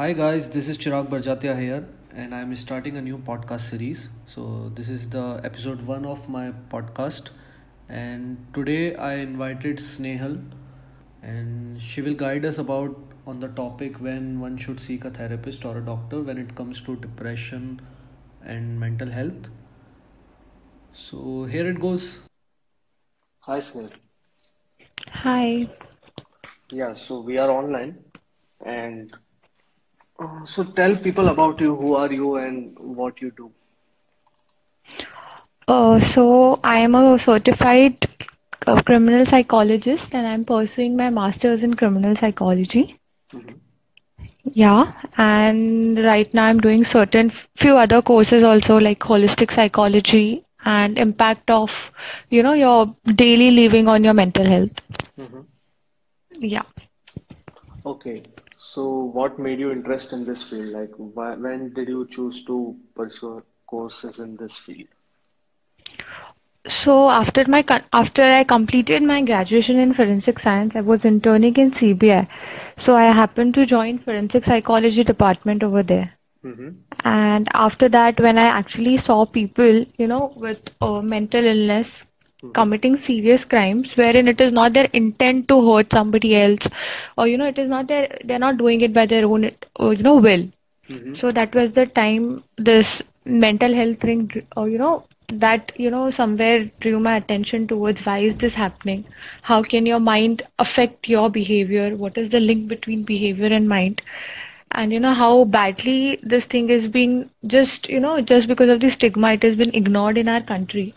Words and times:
Hi 0.00 0.14
guys, 0.14 0.48
this 0.48 0.66
is 0.66 0.78
Chirag 0.78 1.08
Barjatia 1.08 1.60
here, 1.60 1.86
and 2.14 2.34
I'm 2.34 2.56
starting 2.56 2.96
a 2.96 3.02
new 3.02 3.18
podcast 3.18 3.68
series. 3.68 4.08
So 4.26 4.72
this 4.74 4.88
is 4.88 5.10
the 5.10 5.42
episode 5.44 5.82
one 5.86 6.06
of 6.06 6.26
my 6.26 6.52
podcast, 6.70 7.28
and 7.86 8.46
today 8.54 8.94
I 8.94 9.16
invited 9.16 9.76
Snehal, 9.76 10.42
and 11.20 11.78
she 11.78 12.00
will 12.00 12.14
guide 12.14 12.46
us 12.46 12.56
about 12.56 12.96
on 13.26 13.40
the 13.40 13.48
topic 13.48 14.00
when 14.00 14.40
one 14.40 14.56
should 14.56 14.80
seek 14.80 15.04
a 15.04 15.10
therapist 15.10 15.66
or 15.66 15.76
a 15.76 15.82
doctor 15.82 16.22
when 16.22 16.38
it 16.38 16.54
comes 16.54 16.80
to 16.80 16.96
depression 16.96 17.82
and 18.42 18.80
mental 18.80 19.10
health. 19.10 19.50
So 20.94 21.44
here 21.44 21.68
it 21.68 21.78
goes. 21.78 22.20
Hi, 23.40 23.60
Snehal. 23.60 23.92
Hi. 25.10 25.68
Yeah, 26.70 26.94
so 26.94 27.20
we 27.20 27.36
are 27.36 27.50
online, 27.50 27.98
and 28.64 29.14
uh, 30.20 30.44
so 30.46 30.64
tell 30.64 30.96
people 30.96 31.28
about 31.28 31.60
you. 31.60 31.74
Who 31.76 31.94
are 31.94 32.12
you 32.12 32.36
and 32.36 32.78
what 32.78 33.20
you 33.22 33.30
do? 33.36 33.52
Uh, 35.68 35.98
so 36.00 36.58
I 36.64 36.80
am 36.80 36.94
a 36.94 37.18
certified 37.18 37.96
uh, 38.66 38.82
criminal 38.82 39.24
psychologist 39.26 40.14
and 40.14 40.26
I'm 40.26 40.44
pursuing 40.44 40.96
my 40.96 41.10
master's 41.10 41.62
in 41.64 41.74
criminal 41.74 42.16
psychology. 42.16 42.98
hmm 43.32 43.58
Yeah, 44.52 44.90
and 45.16 45.98
right 46.04 46.32
now 46.34 46.46
I'm 46.46 46.60
doing 46.60 46.84
certain 46.84 47.30
few 47.56 47.76
other 47.76 48.02
courses 48.02 48.42
also 48.42 48.78
like 48.78 48.98
holistic 49.00 49.50
psychology 49.52 50.44
and 50.64 50.98
impact 50.98 51.50
of, 51.50 51.90
you 52.30 52.42
know, 52.42 52.52
your 52.54 52.94
daily 53.14 53.50
living 53.50 53.88
on 53.88 54.04
your 54.04 54.14
mental 54.14 54.46
health. 54.46 54.72
hmm 55.16 55.42
Yeah. 56.40 56.62
Okay. 57.84 58.22
So 58.74 59.04
what 59.04 59.38
made 59.38 59.60
you 59.60 59.70
interest 59.72 60.12
in 60.12 60.24
this 60.24 60.42
field? 60.42 60.68
Like, 60.72 60.92
why, 60.96 61.34
when 61.34 61.72
did 61.74 61.88
you 61.88 62.06
choose 62.10 62.44
to 62.46 62.76
pursue 62.94 63.42
courses 63.66 64.18
in 64.18 64.36
this 64.36 64.58
field? 64.58 64.88
So 66.68 67.10
after 67.10 67.44
my 67.48 67.64
after 67.92 68.22
I 68.22 68.44
completed 68.44 69.02
my 69.02 69.20
graduation 69.22 69.78
in 69.78 69.94
forensic 69.94 70.38
science, 70.40 70.74
I 70.76 70.80
was 70.80 71.04
interning 71.04 71.56
in 71.56 71.72
CBI. 71.72 72.26
So 72.78 72.96
I 72.96 73.04
happened 73.12 73.54
to 73.54 73.66
join 73.66 73.98
forensic 73.98 74.44
psychology 74.44 75.04
department 75.04 75.62
over 75.62 75.82
there. 75.82 76.12
hmm 76.42 76.70
And 77.04 77.48
after 77.54 77.88
that, 77.88 78.20
when 78.20 78.38
I 78.38 78.46
actually 78.46 78.96
saw 78.98 79.24
people, 79.26 79.84
you 79.98 80.06
know, 80.06 80.32
with 80.36 80.58
uh, 80.80 81.00
mental 81.02 81.44
illness 81.44 81.88
committing 82.54 82.96
serious 82.96 83.44
crimes 83.44 83.92
wherein 83.96 84.28
it 84.28 84.40
is 84.40 84.52
not 84.52 84.72
their 84.72 84.88
intent 84.92 85.48
to 85.48 85.58
hurt 85.70 85.90
somebody 85.92 86.34
else 86.36 86.68
or 87.16 87.26
you 87.28 87.36
know 87.36 87.46
it 87.46 87.58
is 87.58 87.68
not 87.68 87.86
their 87.88 88.08
they're 88.24 88.44
not 88.46 88.58
doing 88.58 88.80
it 88.80 88.92
by 88.92 89.06
their 89.06 89.24
own 89.26 89.44
uh, 89.80 89.90
you 89.90 90.02
know 90.02 90.16
will. 90.16 90.46
Hmm 90.88 91.20
so 91.20 91.30
that 91.32 91.54
was 91.54 91.72
the 91.72 91.86
time 91.86 92.42
this 92.56 93.02
mental 93.24 93.72
health 93.74 94.00
thing 94.00 94.30
or 94.56 94.68
you 94.68 94.78
know 94.78 95.04
that 95.28 95.72
you 95.76 95.90
know 95.90 96.10
somewhere 96.10 96.60
drew 96.80 96.98
my 97.00 97.16
attention 97.16 97.66
towards 97.66 98.04
why 98.04 98.18
is 98.18 98.36
this 98.38 98.54
happening? 98.54 99.04
How 99.42 99.62
can 99.62 99.86
your 99.86 100.00
mind 100.00 100.42
affect 100.58 101.08
your 101.08 101.28
behavior? 101.30 101.96
What 101.96 102.16
is 102.16 102.30
the 102.30 102.40
link 102.40 102.68
between 102.68 103.04
behavior 103.04 103.46
and 103.46 103.68
mind 103.68 104.00
and 104.72 104.92
you 104.92 104.98
know 105.00 105.12
how 105.14 105.44
badly 105.44 106.18
this 106.22 106.44
thing 106.46 106.68
has 106.68 106.86
been 106.88 107.30
just 107.46 107.88
you 107.88 108.00
know 108.00 108.20
just 108.20 108.48
because 108.48 108.68
of 108.68 108.80
the 108.80 108.90
stigma 108.90 109.32
it 109.32 109.42
has 109.42 109.56
been 109.56 109.74
ignored 109.74 110.16
in 110.18 110.28
our 110.28 110.40
country. 110.42 110.94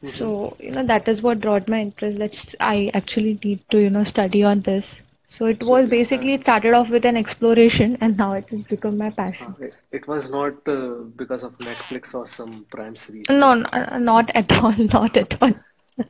Hmm 0.00 0.30
so 0.30 0.56
you 0.60 0.70
know 0.70 0.84
that 0.86 1.08
is 1.08 1.22
what 1.22 1.40
brought 1.40 1.68
my 1.68 1.80
interest. 1.80 2.18
Let's 2.18 2.54
i 2.60 2.90
actually 2.94 3.38
need 3.44 3.60
to 3.70 3.78
you 3.80 3.90
know 3.90 4.04
study 4.04 4.42
on 4.42 4.62
this. 4.62 4.86
So 5.30 5.46
it 5.46 5.62
was 5.62 5.86
uh, 5.92 5.98
basically 5.98 6.34
it 6.34 6.42
started 6.44 6.74
off 6.74 6.88
with 6.90 7.04
an 7.04 7.16
exploration 7.16 7.96
and 8.00 8.16
now 8.16 8.32
it 8.32 8.48
has 8.50 8.62
become 8.62 8.98
my 8.98 9.10
uh, 9.18 9.22
passion 9.22 9.56
it, 9.60 9.74
it 9.92 10.06
was 10.06 10.28
not 10.30 10.54
uh, 10.68 11.02
because 11.16 11.42
of 11.42 11.58
Netflix 11.58 12.14
or 12.14 12.26
some 12.26 12.66
Prime 12.70 12.96
series, 12.96 13.30
no, 13.30 13.50
right? 13.50 13.52
n- 13.52 13.66
uh, 13.72 13.98
not 13.98 14.30
at 14.34 14.52
all 14.62 14.72
not 14.94 15.16
at 15.16 15.40
all 15.42 15.52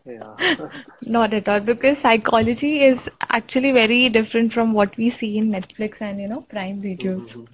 Yeah. 0.05 0.37
not 1.07 1.33
at 1.33 1.49
all 1.49 1.61
because 1.61 1.99
psychology 1.99 2.81
is 2.83 3.09
actually 3.31 3.73
very 3.73 4.09
different 4.09 4.53
from 4.53 4.73
what 4.73 4.97
we 4.97 5.11
see 5.11 5.37
in 5.39 5.51
netflix 5.51 6.01
and 6.01 6.21
you 6.21 6.29
know 6.29 6.41
prime 6.43 6.81
videos. 6.83 7.35
Hmm 7.35 7.45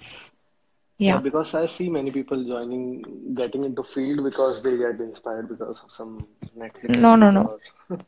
Yeah, 1.07 1.17
yeah 1.17 1.19
because 1.19 1.55
I 1.55 1.67
see 1.67 1.89
many 1.89 2.11
people 2.11 2.43
joining, 2.45 3.35
getting 3.35 3.65
into 3.65 3.83
field 3.83 4.23
because 4.25 4.63
they 4.63 4.77
get 4.77 5.01
inspired 5.01 5.49
because 5.49 5.83
of 5.85 5.93
some 5.93 6.27
Netflix 6.57 7.05
no 7.05 7.17
no 7.17 7.31
no. 7.31 7.43
or 7.43 7.61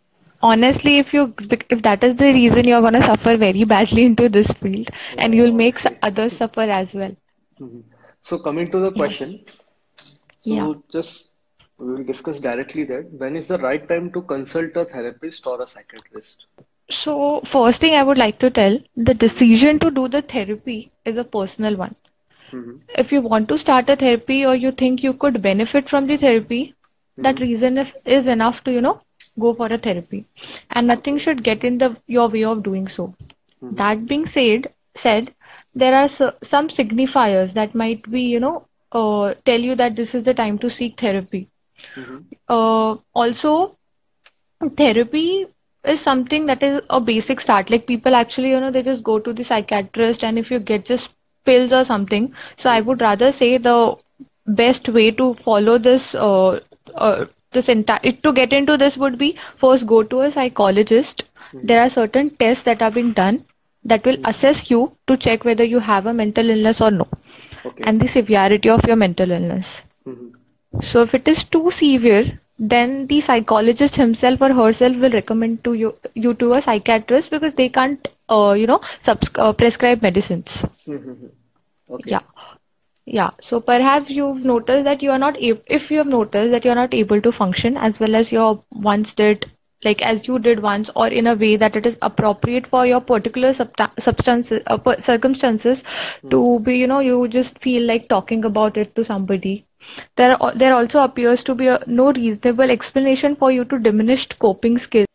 honestly 0.43 0.99
if 0.99 1.12
you 1.12 1.35
if 1.71 1.83
that 1.83 2.03
is 2.05 2.17
the 2.17 2.33
reason 2.33 2.65
you're 2.67 2.81
going 2.81 2.93
to 3.01 3.03
suffer 3.06 3.37
very 3.37 3.65
badly 3.65 4.05
into 4.11 4.29
this 4.29 4.49
field 4.62 4.89
yeah, 5.09 5.19
and 5.19 5.35
you'll 5.35 5.53
make 5.53 5.79
others 6.03 6.35
suffer 6.35 6.62
as 6.62 6.93
well. 6.95 7.15
Mhm. 7.61 7.83
So 8.23 8.39
coming 8.39 8.71
to 8.71 8.79
the 8.81 8.93
yeah. 8.95 9.12
question, 9.12 9.45
yeah. 10.45 10.69
so 10.69 10.83
just 10.93 11.31
we 11.79 11.93
will 11.93 12.05
discuss 12.05 12.39
directly 12.41 12.85
that. 12.85 13.11
When 13.12 13.37
is 13.37 13.49
the 13.49 13.59
right 13.59 13.87
time 13.89 14.12
to 14.12 14.23
consult 14.23 14.77
a 14.77 14.85
therapist 14.85 15.47
or 15.47 15.61
a 15.62 15.67
psychiatrist? 15.67 16.47
so 16.97 17.15
first 17.53 17.81
thing 17.81 17.95
i 17.99 18.03
would 18.09 18.19
like 18.23 18.39
to 18.39 18.51
tell 18.59 18.77
the 19.09 19.15
decision 19.25 19.79
to 19.79 19.91
do 19.99 20.07
the 20.09 20.23
therapy 20.23 20.91
is 21.05 21.17
a 21.17 21.25
personal 21.25 21.77
one. 21.77 21.95
Hmm 22.51 22.79
if 22.99 23.12
you 23.12 23.21
want 23.21 23.49
to 23.49 23.59
start 23.59 23.89
a 23.89 23.97
therapy 23.97 24.45
or 24.45 24.55
you 24.55 24.71
think 24.73 25.03
you 25.03 25.12
could 25.12 25.41
benefit 25.43 25.89
from 25.89 26.07
the 26.07 26.17
therapy 26.17 26.75
that 27.23 27.39
hmm 27.39 27.41
reason 27.41 27.79
if, 27.79 27.93
is 28.05 28.27
enough 28.27 28.62
to 28.65 28.73
you 28.73 28.81
know 28.81 28.99
go 29.39 29.53
for 29.55 29.67
a 29.67 29.79
therapy. 29.79 30.25
And 30.71 30.87
nothing 30.89 31.19
should 31.19 31.43
get 31.43 31.65
in 31.65 31.79
the 31.79 31.97
your 32.06 32.29
way 32.29 32.45
of 32.45 32.62
doing 32.62 32.89
so. 32.89 33.15
Hmm 33.61 33.83
that 33.83 34.06
being 34.06 34.27
said 34.27 34.69
said 34.97 35.33
there 35.75 35.95
are 35.95 36.09
so, 36.09 36.33
some 36.43 36.69
signifiers 36.69 37.53
that 37.55 37.75
might 37.75 38.03
be 38.11 38.23
you 38.23 38.41
know 38.41 38.62
uh, 38.93 39.35
tell 39.45 39.61
you 39.61 39.75
that 39.77 39.97
this 39.97 40.15
is 40.15 40.25
the 40.25 40.35
time 40.35 40.59
to 40.59 40.71
seek 40.71 40.99
therapy 41.01 41.49
hmm 41.95 42.21
uh, 42.49 42.95
also 43.15 43.77
therapy 44.77 45.47
is 45.84 46.00
something 46.00 46.47
that 46.47 46.62
is 46.62 46.81
a 46.91 47.00
basic 47.00 47.41
start. 47.41 47.71
Like 47.71 47.87
people 47.87 48.15
actually 48.15 48.50
you 48.50 48.61
know 48.61 48.71
they 48.71 48.83
just 48.83 49.03
go 49.03 49.19
to 49.19 49.33
the 49.33 49.45
psychiatrist 49.45 50.25
and 50.25 50.39
if 50.39 50.50
you 50.50 50.59
get 50.59 50.84
just 50.84 51.09
pills 51.44 51.73
or 51.73 51.84
something. 51.84 52.33
So 52.56 52.71
i 52.71 52.81
would 52.81 53.00
rather 53.00 53.31
say 53.33 53.56
the 53.59 53.94
best 54.62 54.89
way 54.89 55.11
to 55.23 55.34
follow 55.44 55.78
this 55.78 56.15
uh, 56.15 56.61
uh, 56.94 57.25
this 57.53 57.69
entire 57.69 58.12
to 58.28 58.33
get 58.33 58.53
into 58.53 58.77
this 58.77 58.97
would 58.97 59.19
be 59.19 59.37
first 59.65 59.87
go 59.87 60.03
to 60.03 60.21
a 60.23 60.33
psychologist. 60.33 61.25
Hmm 61.53 61.71
there 61.71 61.81
are 61.83 61.89
certain 61.91 62.31
tests 62.44 62.65
that 62.65 62.83
are 62.83 62.91
being 62.91 63.12
done 63.12 63.43
that 63.84 64.05
will 64.05 64.17
hmm 64.17 64.33
assess 64.33 64.71
you 64.71 64.81
to 65.06 65.17
check 65.17 65.44
whether 65.44 65.65
you 65.65 65.78
have 65.81 66.06
a 66.06 66.12
mental 66.23 66.49
illness 66.50 66.81
or 66.81 66.91
no. 66.91 67.06
Okay. 67.65 67.91
and 67.91 68.00
the 68.00 68.09
severity 68.09 68.69
of 68.71 68.87
your 68.87 68.97
mental 68.97 69.31
illness. 69.31 69.67
Hmm 70.05 70.31
so 70.83 71.03
if 71.03 71.15
it 71.15 71.27
is 71.29 71.45
too 71.45 71.71
severe, 71.71 72.39
then 72.59 73.07
the 73.07 73.21
psychologist 73.21 73.97
himself 73.97 74.41
or 74.41 74.53
herself 74.53 74.97
will 74.97 75.11
recommend 75.11 75.62
to 75.65 75.75
you 75.75 75.95
you 76.15 76.35
to 76.35 76.53
a 76.55 76.61
psychiatrist 76.62 77.31
because 77.31 77.55
they 77.55 77.69
can't 77.69 78.09
uh, 78.29 78.53
you 78.53 78.67
know 78.67 78.81
subs 79.03 79.31
uh, 79.37 79.53
prescribe 79.53 80.03
medicines. 80.03 80.65
Okay. 81.89 82.11
Yeah, 82.11 82.21
yeah. 83.07 83.31
So 83.41 83.61
perhaps 83.61 84.11
you've 84.11 84.45
noticed 84.45 84.85
that 84.85 85.03
you 85.03 85.11
are 85.11 85.19
not 85.19 85.37
able, 85.41 85.61
if 85.67 85.91
you 85.91 85.99
have 85.99 86.07
noticed 86.07 86.51
that 86.53 86.65
you 86.65 86.71
are 86.71 86.75
not 86.77 86.95
able 86.95 87.21
to 87.21 87.33
function 87.33 87.77
as 87.77 87.99
well 88.01 88.15
as 88.15 88.33
you 88.33 88.62
once 88.73 89.15
did, 89.15 89.51
like 89.85 90.03
as 90.03 90.27
you 90.27 90.39
did 90.39 90.62
once, 90.62 90.91
or 90.97 91.06
in 91.09 91.27
a 91.27 91.35
way 91.35 91.56
that 91.56 91.77
it 91.77 91.87
is 91.87 91.97
appropriate 92.03 92.67
for 92.67 92.87
your 92.87 93.01
particular 93.01 93.53
subta 93.55 93.91
substances, 94.01 94.62
uh, 94.67 94.79
circumstances 94.99 95.83
hmm 96.23 96.31
to 96.31 96.59
be, 96.61 96.77
you 96.79 96.87
know, 96.87 97.01
you 97.01 97.27
just 97.29 97.59
feel 97.61 97.83
like 97.85 98.09
talking 98.09 98.45
about 98.45 98.77
it 98.77 98.95
to 98.97 99.05
somebody. 99.05 99.65
There, 100.17 100.37
there 100.55 100.75
also 100.75 101.03
appears 101.05 101.43
to 101.45 101.55
be 101.55 101.67
a, 101.67 101.83
no 101.87 102.12
reasonable 102.12 102.71
explanation 102.71 103.34
for 103.37 103.50
you 103.50 103.65
to 103.65 103.78
diminished 103.78 104.39
coping 104.39 104.78
skills. 104.78 105.06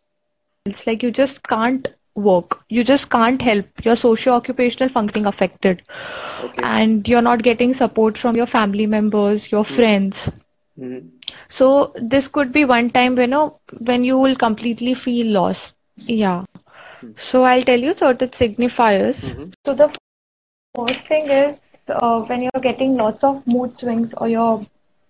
Like 0.85 1.03
you 1.03 1.12
just 1.12 1.47
can't 1.47 1.88
work, 2.16 2.59
you 2.69 2.84
just 2.84 3.09
can't 3.09 3.41
help 3.41 3.66
your 3.84 3.96
socio-occupational 3.96 4.90
functioning 4.90 5.25
affected, 5.28 5.81
Okay. 6.40 6.63
and 6.63 7.08
you're 7.08 7.22
not 7.22 7.44
getting 7.44 7.73
support 7.73 8.17
from 8.17 8.35
your 8.35 8.46
family 8.47 8.85
members, 8.85 9.52
your 9.52 9.64
hmm 9.67 9.84
friends. 9.84 10.29
hmm 10.78 10.99
So 11.49 11.91
this 11.96 12.28
could 12.28 12.52
be 12.52 12.66
one 12.66 12.90
time 12.90 13.16
when 13.16 13.29
you 13.29 13.35
know 13.35 13.59
when 13.79 14.03
you 14.03 14.17
will 14.17 14.35
completely 14.35 14.94
feel 14.94 15.28
lost. 15.28 15.73
Yeah. 15.97 16.44
So 17.17 17.44
I'll 17.44 17.64
tell 17.64 17.79
you 17.79 17.94
certain 17.94 18.29
signifiers. 18.29 19.17
hmm 19.22 19.52
So 19.66 19.73
the 19.73 19.90
first 20.76 21.08
thing 21.08 21.29
is 21.29 21.59
uh, 21.91 22.22
when 22.22 22.41
you're 22.44 22.62
getting 22.62 22.96
lots 22.96 23.24
of 23.24 23.46
mood 23.47 23.80
swings 23.80 24.14
or 24.18 24.28
you're 24.28 24.66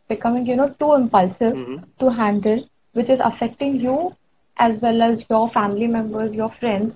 becoming, 0.08 0.46
you 0.46 0.56
know, 0.56 0.70
too 0.80 0.94
impulsive 0.96 1.58
hmm 1.58 1.78
to 2.00 2.10
handle, 2.10 2.64
which 2.94 3.10
is 3.10 3.20
affecting 3.24 3.80
you 3.80 4.14
as 4.58 4.80
well 4.81 5.02
as 5.02 5.24
your 5.30 5.50
family 5.50 5.88
members, 5.88 6.34
your 6.34 6.50
friends. 6.50 6.94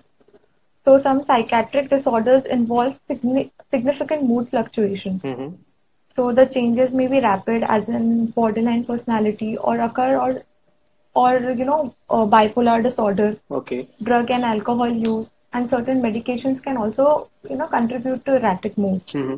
So 0.86 0.98
some 0.98 1.24
psychiatric 1.26 1.90
disorders 1.90 2.46
involve 2.46 2.98
signi 3.10 3.52
significant 3.72 4.24
mood 4.24 4.50
fluctuations. 4.50 5.22
hmm 5.24 5.50
So 6.16 6.32
the 6.32 6.46
changes 6.46 6.92
may 6.94 7.08
be 7.08 7.20
rapid, 7.20 7.64
as 7.64 7.90
in 7.90 8.28
borderline 8.28 8.86
personality, 8.86 9.58
or 9.58 9.80
occur 9.80 10.18
or 10.18 10.42
or 11.14 11.38
you 11.40 11.66
know 11.66 11.94
uh, 12.10 12.26
bipolar 12.26 12.82
disorder, 12.84 13.36
Okay. 13.52 13.88
drug 14.04 14.32
and 14.32 14.44
alcohol 14.44 14.90
use, 14.90 15.28
and 15.54 15.70
certain 15.70 16.02
medications 16.02 16.62
can 16.64 16.78
also 16.78 17.30
you 17.50 17.56
know 17.56 17.68
contribute 17.68 18.26
to 18.26 18.36
erratic 18.36 18.78
moods. 18.78 19.16
hmm 19.16 19.36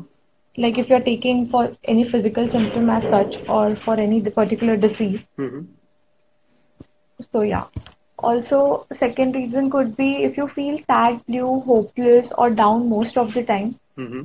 like 0.56 0.78
if 0.78 0.88
you're 0.88 1.00
taking 1.00 1.48
for 1.48 1.70
any 1.84 2.08
physical 2.08 2.48
symptom 2.48 2.88
as 2.90 3.02
such 3.04 3.36
or 3.48 3.76
for 3.76 3.94
any 3.94 4.20
particular 4.22 4.76
disease. 4.76 5.20
Mm-hmm. 5.38 5.60
So 7.32 7.42
yeah. 7.42 7.64
Also, 8.18 8.86
second 8.98 9.34
reason 9.34 9.70
could 9.70 9.96
be 9.96 10.24
if 10.24 10.36
you 10.36 10.48
feel 10.48 10.78
sad, 10.86 11.24
blue, 11.26 11.60
hopeless, 11.60 12.32
or 12.38 12.50
down 12.50 12.88
most 12.88 13.16
of 13.16 13.32
the 13.34 13.42
time, 13.44 13.76
Mm-hmm. 13.98 14.22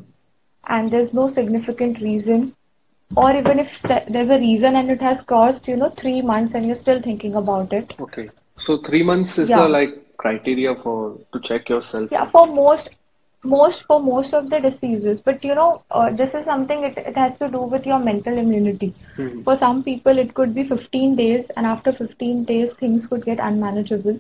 and 0.68 0.90
there's 0.92 1.14
no 1.14 1.28
significant 1.28 2.00
reason, 2.02 2.54
or 3.16 3.36
even 3.36 3.60
if 3.60 3.82
th- 3.84 4.04
there's 4.08 4.30
a 4.30 4.38
reason 4.38 4.76
and 4.76 4.90
it 4.90 5.02
has 5.02 5.22
crossed, 5.22 5.68
you 5.68 5.76
know, 5.76 5.90
three 5.90 6.22
months 6.22 6.54
and 6.54 6.66
you're 6.66 6.76
still 6.76 7.02
thinking 7.02 7.36
about 7.36 7.72
it. 7.74 7.94
Okay. 8.00 8.30
So 8.58 8.78
three 8.78 9.04
months 9.04 9.38
is 9.38 9.50
the 9.50 9.68
like 9.68 10.16
criteria 10.18 10.76
for 10.76 11.18
to 11.34 11.40
check 11.40 11.70
yourself. 11.70 12.10
Yeah, 12.12 12.26
for 12.26 12.48
most, 12.48 12.90
most 13.44 13.84
for 13.86 14.00
most 14.02 14.34
of 14.34 14.50
the 14.50 14.60
diseases. 14.60 15.22
But 15.22 15.44
you 15.44 15.56
know, 15.56 15.82
uh, 15.92 16.10
this 16.12 16.34
is 16.34 16.46
something 16.46 16.84
it, 16.84 16.98
it 16.98 17.16
has 17.18 17.38
to 17.40 17.50
do 17.50 17.62
with 17.62 17.86
your 17.86 18.00
mental 18.00 18.38
immunity. 18.38 18.94
Mhm. 19.18 19.44
For 19.44 19.58
some 19.58 19.84
people, 19.84 20.18
it 20.18 20.34
could 20.34 20.54
be 20.54 20.64
15 20.64 21.16
days, 21.16 21.46
and 21.56 21.66
after 21.66 21.92
15 21.94 22.44
days, 22.46 22.70
things 22.80 23.06
could 23.08 23.26
get 23.26 23.40
unmanageable. 23.40 24.20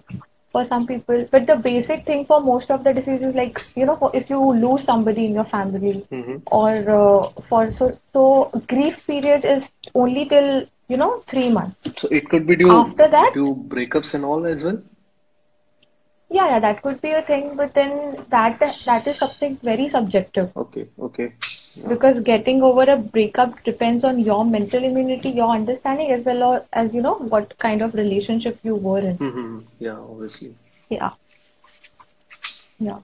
For 0.52 0.64
some 0.66 0.86
people, 0.86 1.26
but 1.32 1.46
the 1.48 1.56
basic 1.56 2.06
thing 2.06 2.26
for 2.26 2.40
most 2.42 2.70
of 2.72 2.84
the 2.84 2.94
diseases, 2.94 3.34
like 3.36 3.60
you 3.76 3.86
know, 3.86 4.10
if 4.14 4.30
you 4.30 4.40
lose 4.64 4.84
somebody 4.86 5.26
in 5.26 5.34
your 5.34 5.46
family, 5.46 6.06
Mhm. 6.12 6.42
or 6.52 6.72
uh, 6.96 7.30
for 7.50 7.72
so 7.72 7.92
so 8.14 8.24
grief 8.68 9.06
period 9.08 9.46
is 9.46 9.70
only 9.96 10.26
till 10.26 10.64
you 10.88 10.98
know 10.98 11.12
three 11.28 11.50
months. 11.52 11.76
So 12.02 12.08
it 12.12 12.30
could 12.30 12.46
be 12.48 12.56
due 12.56 12.70
After 12.72 13.08
that- 13.08 13.34
due 13.34 13.56
breakups 13.76 14.14
and 14.14 14.26
all 14.26 14.46
as 14.46 14.64
well. 14.64 14.82
Yeah, 16.34 16.48
yeah, 16.48 16.60
that 16.60 16.82
could 16.82 17.02
be 17.02 17.12
a 17.12 17.22
thing, 17.22 17.58
but 17.58 17.74
then 17.74 18.26
that 18.30 18.60
that 18.86 19.06
is 19.06 19.18
something 19.18 19.58
very 19.62 19.90
subjective. 19.90 20.56
Okay. 20.56 20.88
Okay. 21.08 21.34
Yeah. 21.74 21.90
Because 21.90 22.22
getting 22.22 22.64
over 22.64 22.84
a 22.84 22.96
breakup 22.96 23.62
depends 23.66 24.06
on 24.06 24.20
your 24.20 24.46
mental 24.46 24.82
immunity, 24.84 25.30
your 25.30 25.50
understanding, 25.50 26.12
as 26.12 26.24
well 26.24 26.54
as, 26.54 26.62
as 26.72 26.94
you 26.94 27.02
know 27.02 27.16
what 27.16 27.58
kind 27.60 27.82
of 27.82 27.94
relationship 27.96 28.58
you 28.64 28.76
were 28.76 29.00
in. 29.00 29.18
Mm-hmm. 29.18 29.60
Yeah. 29.80 29.98
Obviously. 29.98 30.56
Yeah. 30.90 31.12
Yeah. 32.80 33.00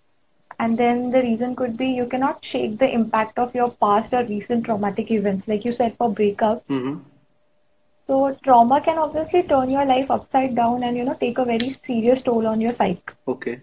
And 0.60 0.78
then 0.78 1.12
the 1.12 1.22
reason 1.22 1.56
could 1.56 1.78
be 1.78 1.90
you 1.90 2.06
cannot 2.06 2.44
shake 2.46 2.80
the 2.80 2.90
impact 2.90 3.38
of 3.38 3.54
your 3.54 3.72
past 3.72 4.14
or 4.14 4.24
recent 4.24 4.66
traumatic 4.66 5.12
events. 5.12 5.48
Like 5.50 5.66
you 5.66 5.74
said 5.74 5.98
for 5.98 6.10
breakup. 6.10 6.66
Mm-hmm. 6.70 7.00
So 8.08 8.34
trauma 8.44 8.82
can 8.82 8.98
obviously 8.98 9.44
turn 9.44 9.70
your 9.70 9.86
life 9.86 10.10
upside 10.10 10.56
down 10.56 10.84
and 10.84 10.98
you 10.98 11.04
know 11.04 11.14
take 11.14 11.38
a 11.38 11.46
very 11.46 11.76
serious 11.86 12.22
toll 12.22 12.48
on 12.48 12.62
your 12.62 12.74
psyche. 12.74 13.16
Okay. 13.28 13.60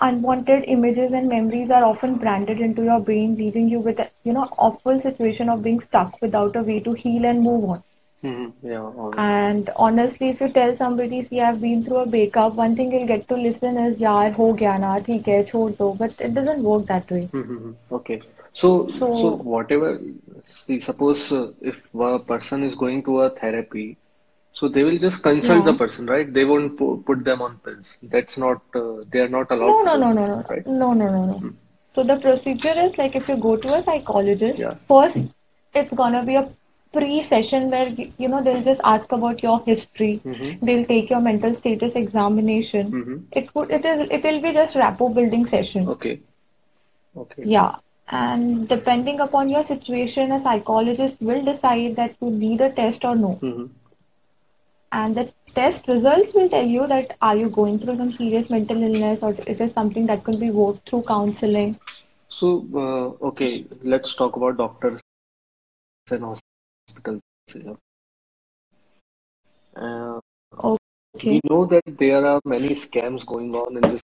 Unwanted 0.00 0.64
images 0.66 1.12
and 1.12 1.28
memories 1.28 1.70
are 1.70 1.84
often 1.84 2.14
branded 2.14 2.60
into 2.60 2.84
your 2.84 3.00
brain, 3.00 3.36
leaving 3.36 3.68
you 3.68 3.80
with 3.80 4.00
you 4.24 4.32
know 4.32 4.48
awful 4.58 5.00
situation 5.00 5.48
of 5.48 5.62
being 5.62 5.80
stuck 5.80 6.20
without 6.22 6.56
a 6.56 6.62
way 6.62 6.80
to 6.80 6.92
heal 6.92 7.24
and 7.24 7.40
move 7.40 7.64
on. 7.64 7.82
Mm-hmm. 8.24 8.68
Yeah, 8.68 9.10
and 9.20 9.68
honestly, 9.74 10.28
if 10.28 10.40
you 10.40 10.48
tell 10.48 10.76
somebody, 10.76 11.24
see, 11.24 11.40
I've 11.40 11.60
been 11.60 11.82
through 11.84 11.96
a 11.96 12.06
breakup, 12.06 12.54
one 12.54 12.76
thing 12.76 12.92
you'll 12.92 13.08
get 13.08 13.26
to 13.28 13.34
listen 13.34 13.76
is, 13.76 13.96
yaar, 13.96 14.32
ho 14.32 14.52
gaya 14.52 14.78
na, 14.78 15.00
theek 15.00 15.26
hai, 15.26 15.42
chhod 15.42 15.76
do. 15.76 15.96
But 15.98 16.14
it 16.20 16.32
doesn't 16.32 16.62
work 16.62 16.86
that 16.86 17.10
way. 17.10 17.28
Mm-hmm. 17.32 17.72
Okay. 17.90 18.20
So, 18.52 18.88
so, 18.90 19.16
so, 19.16 19.30
whatever, 19.54 20.00
see, 20.52 20.80
suppose 20.80 21.32
uh, 21.32 21.52
if 21.60 21.76
a 21.94 22.18
person 22.18 22.62
is 22.62 22.74
going 22.74 23.02
to 23.04 23.20
a 23.20 23.30
therapy, 23.30 23.96
so 24.52 24.68
they 24.68 24.84
will 24.84 24.98
just 24.98 25.22
consult 25.22 25.64
the 25.64 25.74
person, 25.74 26.06
right? 26.06 26.32
They 26.32 26.44
won't 26.44 26.76
pu- 26.78 27.02
put 27.06 27.24
them 27.24 27.42
on 27.42 27.58
pills. 27.58 27.96
That's 28.02 28.36
not, 28.36 28.62
uh, 28.74 29.04
they 29.12 29.20
are 29.20 29.28
not 29.28 29.50
allowed 29.50 29.76
no, 29.76 29.82
to 29.82 29.88
no, 29.88 29.94
do 29.94 30.02
no, 30.02 30.12
that, 30.12 30.22
no, 30.26 30.44
right? 30.48 30.66
no, 30.66 30.92
no, 30.92 31.08
no, 31.10 31.24
no. 31.24 31.44
So 31.94 32.02
the 32.02 32.16
procedure 32.16 32.74
is 32.78 32.96
like 32.98 33.14
if 33.16 33.28
you 33.28 33.36
go 33.36 33.56
to 33.56 33.74
a 33.74 33.82
psychologist, 33.82 34.58
Yeah. 34.58 34.74
first 34.88 35.22
it's 35.74 35.92
gonna 35.92 36.24
be 36.24 36.36
a 36.36 36.48
pre-session 36.92 37.70
where 37.70 37.88
you 38.18 38.28
know 38.28 38.42
they'll 38.42 38.62
just 38.62 38.80
ask 38.84 39.10
about 39.12 39.42
your 39.42 39.60
history. 39.64 40.22
Mhm. 40.24 40.58
They'll 40.62 40.84
take 40.84 41.10
your 41.10 41.20
mental 41.20 41.54
status 41.54 41.94
examination. 41.94 42.92
Mm-hmm. 42.92 43.16
It 43.32 43.52
could, 43.52 43.70
it 43.70 43.84
is, 43.84 44.08
it 44.10 44.22
will 44.22 44.40
be 44.40 44.52
just 44.52 44.74
rapport 44.76 45.10
building 45.14 45.46
session. 45.46 45.96
Okay. 45.96 46.20
Okay. 47.16 47.44
Yeah, 47.44 47.76
and 48.08 48.68
depending 48.68 49.20
upon 49.20 49.48
your 49.48 49.64
situation, 49.64 50.32
a 50.32 50.40
psychologist 50.40 51.16
will 51.20 51.42
decide 51.42 51.96
that 51.96 52.14
you 52.20 52.30
need 52.30 52.60
a 52.60 52.70
test 52.70 53.04
or 53.04 53.14
no. 53.16 53.38
Mm-hmm. 53.42 53.66
And 54.92 55.14
the 55.16 55.32
test 55.54 55.88
results 55.88 56.34
will 56.34 56.48
tell 56.48 56.66
you 56.66 56.86
that 56.86 57.16
are 57.22 57.36
you 57.36 57.48
going 57.48 57.78
through 57.78 57.96
some 57.96 58.12
serious 58.12 58.50
mental 58.50 58.82
illness 58.82 59.20
or 59.22 59.30
if 59.30 59.48
it 59.48 59.60
is 59.60 59.72
something 59.72 60.06
that 60.06 60.24
could 60.24 60.38
be 60.38 60.50
worked 60.50 60.88
through 60.88 61.02
counseling. 61.02 61.78
So, 62.28 62.66
uh, 62.74 63.26
okay, 63.28 63.64
let's 63.82 64.14
talk 64.14 64.36
about 64.36 64.58
doctors 64.58 65.00
and 66.10 66.22
hospitals 66.22 67.20
here. 67.46 67.76
Uh, 69.74 70.20
Okay. 71.14 71.32
we 71.32 71.40
know 71.44 71.66
that 71.66 71.82
there 71.98 72.26
are 72.26 72.40
many 72.44 72.70
scams 72.70 73.24
going 73.26 73.54
on 73.54 73.76
in 73.76 73.82
this 73.82 74.00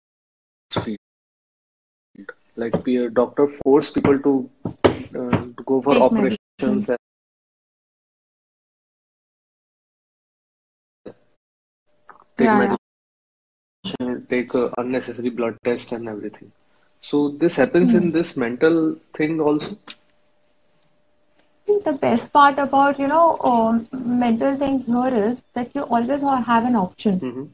field. 0.85 0.99
Like 2.59 2.85
be 2.85 2.97
a 2.99 3.11
doctor 3.11 3.49
force 3.49 3.91
people 3.91 4.19
to, 4.21 4.51
uh, 4.87 5.31
to 5.57 5.63
go 5.67 5.83
for 5.83 5.99
Take 5.99 6.09
operations 6.09 6.89
and 6.89 6.99
take 12.39 12.51
Yeah, 12.51 12.63
yeah. 12.63 12.77
take 14.31 14.55
uh, 14.55 14.71
unnecessary 14.79 15.31
blood 15.31 15.57
test 15.65 15.93
and 15.93 16.09
everything. 16.09 16.53
So 17.03 17.31
this 17.41 17.57
happens 17.57 17.95
Hmm. 17.95 17.97
in 17.97 18.13
this 18.13 18.37
mental 18.37 18.97
thing 19.17 19.41
also. 19.41 19.77
The 21.85 21.93
best 21.93 22.33
part 22.33 22.59
about, 22.59 22.99
you 22.99 23.07
know, 23.07 23.39
um, 23.41 23.87
mental 23.93 24.57
things 24.57 24.87
here 24.87 25.15
is 25.31 25.39
that 25.55 25.75
you 25.75 25.83
always 25.83 26.21
have 26.21 26.65
an 26.65 26.77
option. 26.77 27.23
hmm 27.23 27.45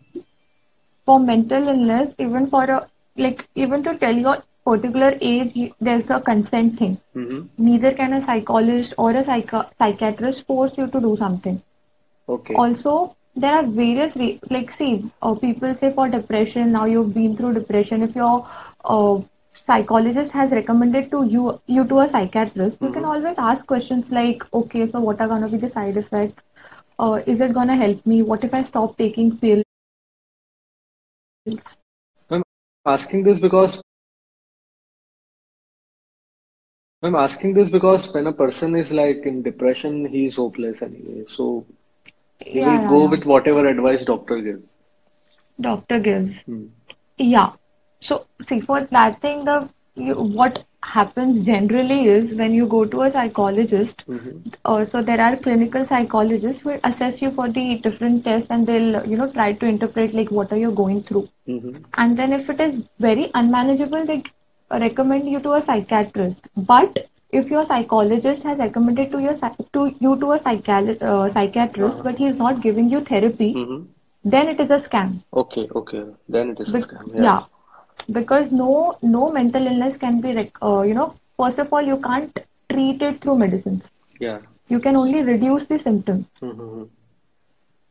For 1.06 1.18
mental 1.20 1.68
illness, 1.68 2.14
even 2.18 2.46
for 2.48 2.64
a, 2.64 2.88
like, 3.16 3.48
even 3.54 3.82
to 3.84 3.96
tell 3.96 4.14
your 4.14 4.42
particular 4.64 5.16
age, 5.20 5.72
there's 5.80 6.10
a 6.10 6.20
consent 6.20 6.78
thing. 6.78 6.98
hmm 7.14 7.48
Neither 7.58 7.92
can 7.92 8.12
a 8.14 8.20
psychologist 8.20 8.94
or 8.98 9.10
a 9.10 9.24
psycho- 9.24 9.66
psychiatrist 9.78 10.46
force 10.46 10.76
you 10.76 10.86
to 10.88 11.00
do 11.00 11.16
something. 11.16 11.62
Okay. 12.28 12.62
Also, 12.62 13.14
there 13.34 13.52
are 13.54 13.64
various 13.66 14.16
re- 14.16 14.40
like 14.50 14.70
see, 14.70 15.10
uh, 15.22 15.34
people 15.34 15.74
say 15.76 15.92
for 15.92 16.08
depression. 16.08 16.72
Now 16.72 16.84
you've 16.86 17.12
been 17.14 17.36
through 17.36 17.52
depression. 17.54 18.02
If 18.02 18.14
your 18.14 18.46
uh, 18.84 19.20
psychologist 19.66 20.32
has 20.32 20.52
recommended 20.52 21.10
to 21.10 21.24
you 21.26 21.60
you 21.66 21.84
to 21.86 22.00
a 22.00 22.08
psychiatrist, 22.08 22.78
you 22.80 22.90
can 22.90 23.04
Mhm. 23.04 23.12
always 23.14 23.36
ask 23.38 23.66
questions 23.66 24.10
like, 24.10 24.42
okay, 24.54 24.88
so 24.90 25.00
what 25.00 25.20
are 25.20 25.28
gonna 25.28 25.48
be 25.48 25.58
the 25.58 25.68
side 25.68 25.96
effects? 25.96 26.42
Uh, 26.98 27.20
is 27.26 27.40
it 27.40 27.52
gonna 27.54 27.76
help 27.76 28.04
me? 28.06 28.22
What 28.22 28.44
if 28.44 28.54
I 28.54 28.62
stop 28.62 28.96
taking 28.98 29.36
pills? 29.38 29.64
I'm 32.30 32.42
asking 32.86 33.24
this 33.24 33.38
because 33.38 33.80
I'm 37.04 37.14
asking 37.16 37.54
this 37.54 37.68
because 37.70 38.12
when 38.12 38.26
a 38.26 38.32
person 38.32 38.74
is 38.76 38.92
like 38.92 39.26
in 39.26 39.42
depression, 39.42 40.06
he 40.06 40.26
is 40.26 40.36
hopeless 40.36 40.82
anyway. 40.82 41.24
So 41.28 41.66
he 42.40 42.60
Yeah, 42.60 42.64
will 42.64 42.78
yeah, 42.80 42.94
go 42.94 43.06
yeah. 43.06 43.08
with 43.08 43.26
whatever 43.26 43.66
advice 43.66 44.04
doctor 44.04 44.40
gives. 44.40 44.64
Doctor 45.60 46.00
gives. 46.00 46.44
Hmm. 46.46 46.66
Yeah. 47.18 47.50
So 48.00 48.26
see, 48.48 48.60
for 48.60 48.80
that 48.82 49.20
thing, 49.20 49.44
the 49.44 49.68
you, 49.94 50.14
what 50.14 50.64
happens 50.82 51.44
generally 51.46 52.08
is 52.08 52.36
when 52.38 52.52
you 52.54 52.66
go 52.66 52.84
to 52.84 53.02
a 53.02 53.12
psychologist, 53.12 54.02
Mhm. 54.08 54.42
uh, 54.64 54.84
so 54.86 55.02
there 55.02 55.20
are 55.20 55.36
clinical 55.36 55.84
psychologists 55.86 56.62
who 56.62 56.78
assess 56.84 57.20
you 57.22 57.30
for 57.32 57.48
the 57.48 57.78
different 57.78 58.24
tests 58.24 58.48
and 58.50 58.66
they'll 58.66 59.06
you 59.06 59.16
know 59.16 59.30
try 59.30 59.52
to 59.52 59.66
interpret 59.66 60.14
like 60.14 60.30
what 60.30 60.52
are 60.52 60.62
you 60.64 60.70
going 60.72 61.02
through. 61.02 61.28
Mhm. 61.46 61.84
And 61.96 62.16
then 62.18 62.32
if 62.32 62.48
it 62.50 62.60
is 62.60 62.82
very 62.98 63.30
unmanageable, 63.34 64.04
they 64.06 64.22
recommend 64.70 65.28
you 65.28 65.40
to 65.40 65.52
a 65.52 65.62
psychiatrist. 65.62 66.36
But 66.56 67.06
if 67.30 67.50
your 67.50 67.64
psychologist 67.64 68.42
has 68.44 68.58
recommended 68.58 69.10
to 69.12 69.18
your 69.18 69.34
to 69.72 69.94
you 70.00 70.16
to 70.20 70.32
a 70.32 70.38
psychiatrist, 70.38 71.02
uh, 71.02 71.32
psychiatrist, 71.32 71.94
Uh-huh. 71.94 72.02
but 72.08 72.16
he 72.18 72.26
is 72.26 72.36
not 72.36 72.60
giving 72.62 72.88
you 72.94 73.00
therapy, 73.12 73.50
Mhm. 73.62 73.86
then 74.36 74.48
it 74.54 74.60
is 74.66 74.70
a 74.70 74.80
scam. 74.88 75.12
Okay, 75.44 75.68
okay. 75.82 76.04
Then 76.28 76.50
it 76.56 76.60
is 76.66 76.74
a 76.74 76.80
scam. 76.86 77.12
yeah. 77.14 77.24
Yeah. 77.30 77.42
because 78.14 78.50
no 78.58 78.68
no 79.02 79.30
mental 79.34 79.66
illness 79.70 79.96
can 80.02 80.20
be 80.24 80.32
rec- 80.38 80.58
uh, 80.68 80.80
you 80.88 80.94
know 80.98 81.06
first 81.42 81.58
of 81.64 81.72
all 81.72 81.86
you 81.90 81.96
can't 82.06 82.40
treat 82.72 83.02
it 83.08 83.20
through 83.22 83.36
medicines. 83.42 83.90
Yeah. 84.24 84.38
You 84.74 84.80
can 84.86 84.96
only 85.02 85.22
reduce 85.28 85.66
the 85.72 85.78
symptoms. 85.78 86.26
Mhm. 86.48 86.88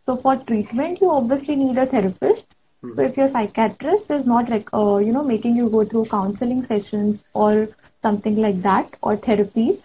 So 0.05 0.15
for 0.17 0.35
treatment, 0.37 1.01
you 1.01 1.09
obviously 1.11 1.55
need 1.55 1.77
a 1.77 1.85
therapist. 1.85 2.45
Mhm. 2.83 2.97
So 2.97 3.03
if 3.03 3.17
your 3.17 3.27
psychiatrist 3.27 4.09
is 4.09 4.25
not 4.25 4.49
like 4.49 4.69
uh, 4.73 4.97
you 4.97 5.11
know 5.11 5.23
making 5.23 5.55
you 5.55 5.69
go 5.69 5.83
through 5.85 6.05
counseling 6.05 6.63
sessions 6.63 7.23
or 7.33 7.69
something 8.01 8.35
like 8.35 8.61
that 8.63 8.95
or 9.01 9.17
therapies, 9.17 9.81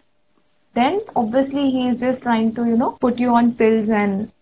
then 0.74 1.00
obviously 1.16 1.70
he 1.70 1.88
is 1.88 2.00
just 2.00 2.22
trying 2.22 2.54
to 2.54 2.64
you 2.66 2.76
know 2.76 2.96
put 3.00 3.18
you 3.18 3.34
on 3.34 3.54
pills 3.54 3.88
and 3.88 4.32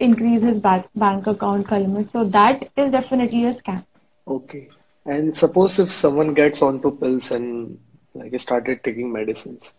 increase 0.00 0.42
his 0.42 0.58
bank 0.60 0.86
bank 0.94 1.26
account 1.26 1.70
limit. 1.70 2.10
So 2.12 2.24
that 2.24 2.68
is 2.76 2.92
definitely 2.92 3.44
a 3.46 3.50
scam. 3.50 3.84
Okay. 4.26 4.68
And 5.06 5.36
suppose 5.36 5.78
if 5.78 5.92
someone 5.92 6.34
gets 6.34 6.62
onto 6.62 6.90
pills 6.98 7.30
and 7.30 7.78
like 8.14 8.38
started 8.40 8.82
taking 8.84 9.12
medicines, 9.12 9.74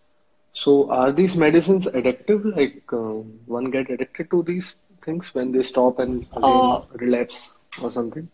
So 0.52 0.90
are 0.90 1.12
these 1.12 1.36
medicines 1.36 1.86
addictive? 1.86 2.44
Like 2.56 2.82
uh, 2.92 3.22
one 3.56 3.70
get 3.70 3.90
addicted 3.90 4.30
to 4.30 4.42
these 4.42 4.74
things 5.04 5.34
when 5.34 5.52
they 5.52 5.62
stop 5.62 5.98
and 6.00 6.26
again 6.36 6.66
Uh, 6.66 6.82
relapse 7.00 7.53
or 7.81 7.91
something? 7.91 8.27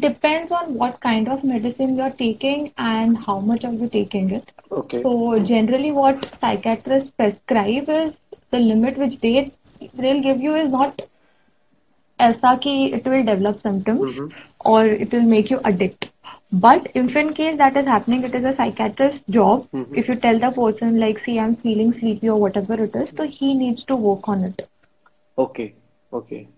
depends 0.00 0.50
on 0.52 0.74
what 0.74 1.00
kind 1.00 1.28
of 1.28 1.42
medicine 1.44 1.96
you're 1.96 2.10
taking 2.10 2.72
and 2.76 3.16
how 3.16 3.38
much 3.40 3.64
are 3.64 3.72
you 3.72 3.88
taking 3.88 4.30
it. 4.30 4.50
Okay. 4.70 5.02
So 5.02 5.38
generally 5.40 5.90
what 5.92 6.24
psychiatrists 6.40 7.10
prescribe 7.10 7.88
is 7.88 8.14
the 8.50 8.58
limit 8.58 8.96
which 8.98 9.18
they 9.20 9.52
they'll 9.94 10.22
give 10.22 10.40
you 10.40 10.54
is 10.54 10.68
not 10.70 11.00
ऐसा 12.20 12.54
कि 12.62 12.72
it 12.96 13.04
will 13.12 13.22
develop 13.28 13.60
symptoms 13.62 14.02
Mm-hmm. 14.02 14.26
or 14.72 14.84
it 14.86 15.12
will 15.12 15.22
make 15.32 15.50
you 15.50 15.58
addict. 15.70 16.08
But 16.64 16.88
if 16.94 17.16
in 17.16 17.32
case 17.34 17.56
that 17.58 17.76
is 17.76 17.86
happening, 17.86 18.24
it 18.24 18.34
is 18.34 18.44
a 18.44 18.52
psychiatrist's 18.52 19.22
job. 19.38 19.66
Mhm. 19.72 19.96
If 20.02 20.08
you 20.08 20.16
tell 20.26 20.38
the 20.46 20.50
person 20.60 20.98
like, 21.06 21.24
see, 21.24 21.38
I'm 21.38 21.54
feeling 21.66 21.92
sleepy 21.92 22.28
or 22.36 22.38
whatever 22.46 22.82
it 22.88 22.94
is, 23.04 23.12
so 23.16 23.26
he 23.40 23.54
needs 23.54 23.84
to 23.92 23.96
work 24.08 24.28
on 24.36 24.44
it. 24.50 24.68
Okay. 25.36 25.74
Okay. 26.12 26.48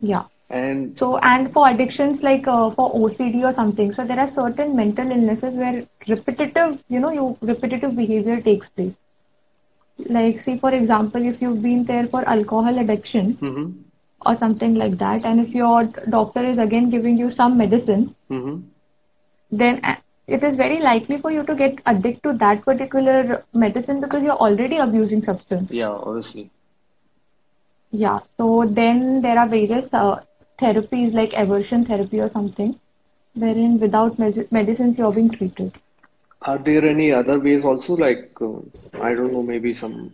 Yeah. 0.00 0.24
And 0.49 0.97
So, 0.97 1.17
and 1.17 1.51
for 1.51 1.67
addictions 1.69 2.23
like 2.23 2.47
uh, 2.47 2.69
for 2.71 2.93
OCD 2.93 3.43
or 3.43 3.53
something, 3.53 3.93
so 3.93 4.05
there 4.05 4.19
are 4.19 4.31
certain 4.31 4.75
mental 4.75 5.11
illnesses 5.11 5.53
where 5.55 5.83
repetitive, 6.07 6.81
you 6.87 6.99
know, 6.99 7.11
you 7.11 7.37
repetitive 7.41 7.95
behavior 7.95 8.39
takes 8.41 8.69
place. 8.69 8.93
Like, 9.97 10.41
see, 10.41 10.57
for 10.57 10.73
example, 10.73 11.25
if 11.25 11.41
you've 11.41 11.61
been 11.61 11.83
there 11.83 12.07
for 12.07 12.27
alcohol 12.29 12.77
addiction 12.77 13.35
mm-hmm. 13.35 13.71
or 14.25 14.37
something 14.37 14.75
like 14.75 14.97
that, 14.99 15.25
and 15.25 15.41
if 15.41 15.53
your 15.53 15.83
doctor 16.09 16.43
is 16.45 16.57
again 16.57 16.89
giving 16.89 17.17
you 17.17 17.31
some 17.31 17.57
medicine, 17.57 18.15
Mm-hmm. 18.29 18.61
then 19.51 19.79
uh, 19.83 19.95
it 20.27 20.43
is 20.43 20.55
very 20.55 20.79
likely 20.81 21.17
for 21.17 21.31
you 21.31 21.43
to 21.43 21.55
get 21.55 21.79
addicted 21.85 22.23
to 22.23 22.33
that 22.37 22.63
particular 22.63 23.43
medicine 23.53 24.01
because 24.01 24.21
you're 24.23 24.41
already 24.47 24.77
abusing 24.77 25.23
substance. 25.23 25.71
Yeah, 25.71 25.89
obviously. 25.89 26.51
Yeah. 27.91 28.19
So 28.37 28.65
then 28.67 29.21
there 29.21 29.39
are 29.39 29.47
various 29.47 29.93
uh, 29.93 30.19
therapies 30.59 31.13
like 31.13 31.33
aversion 31.33 31.85
therapy 31.85 32.19
or 32.19 32.29
something, 32.29 32.79
wherein 33.35 33.79
without 33.79 34.17
med- 34.19 34.47
medicines 34.51 34.97
you're 34.97 35.11
being 35.11 35.29
treated. 35.29 35.73
Are 36.41 36.57
there 36.57 36.85
any 36.85 37.11
other 37.11 37.39
ways 37.39 37.63
also? 37.65 37.95
Like, 37.95 38.31
uh, 38.41 38.59
I 39.01 39.13
don't 39.13 39.33
know, 39.33 39.43
maybe 39.43 39.73
some. 39.73 40.11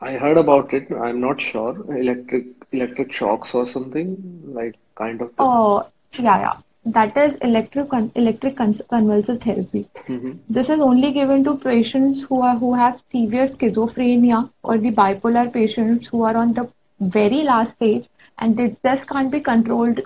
I 0.00 0.12
heard 0.12 0.36
about 0.36 0.72
it. 0.72 0.88
I'm 0.92 1.20
not 1.20 1.40
sure. 1.40 1.74
Electric 1.96 2.44
electric 2.72 3.12
shocks 3.12 3.54
or 3.54 3.66
something 3.66 4.16
like 4.44 4.74
kind 4.96 5.20
of. 5.20 5.34
The, 5.36 5.44
Oh, 5.44 5.82
yeah, 6.18 6.38
yeah. 6.40 6.56
That 6.84 7.16
is 7.16 7.34
electric 7.36 7.88
con- 7.90 8.12
electric 8.14 8.56
con- 8.56 8.78
convulsive 8.88 9.40
therapy. 9.40 9.88
mm-hmm. 10.08 10.32
This 10.48 10.68
is 10.70 10.80
only 10.80 11.12
given 11.12 11.44
to 11.44 11.56
patients 11.56 12.22
who 12.28 12.42
are 12.42 12.56
who 12.56 12.74
have 12.74 13.00
severe 13.10 13.48
schizophrenia 13.48 14.50
or 14.62 14.78
the 14.78 14.90
bipolar 14.90 15.52
patients 15.52 16.06
who 16.08 16.22
are 16.22 16.36
on 16.36 16.52
the 16.54 16.68
very 17.00 17.42
last 17.42 17.72
stage 17.72 18.08
and 18.38 18.56
they 18.56 18.76
just 18.84 19.08
can't 19.08 19.30
be 19.30 19.40
controlled. 19.40 20.00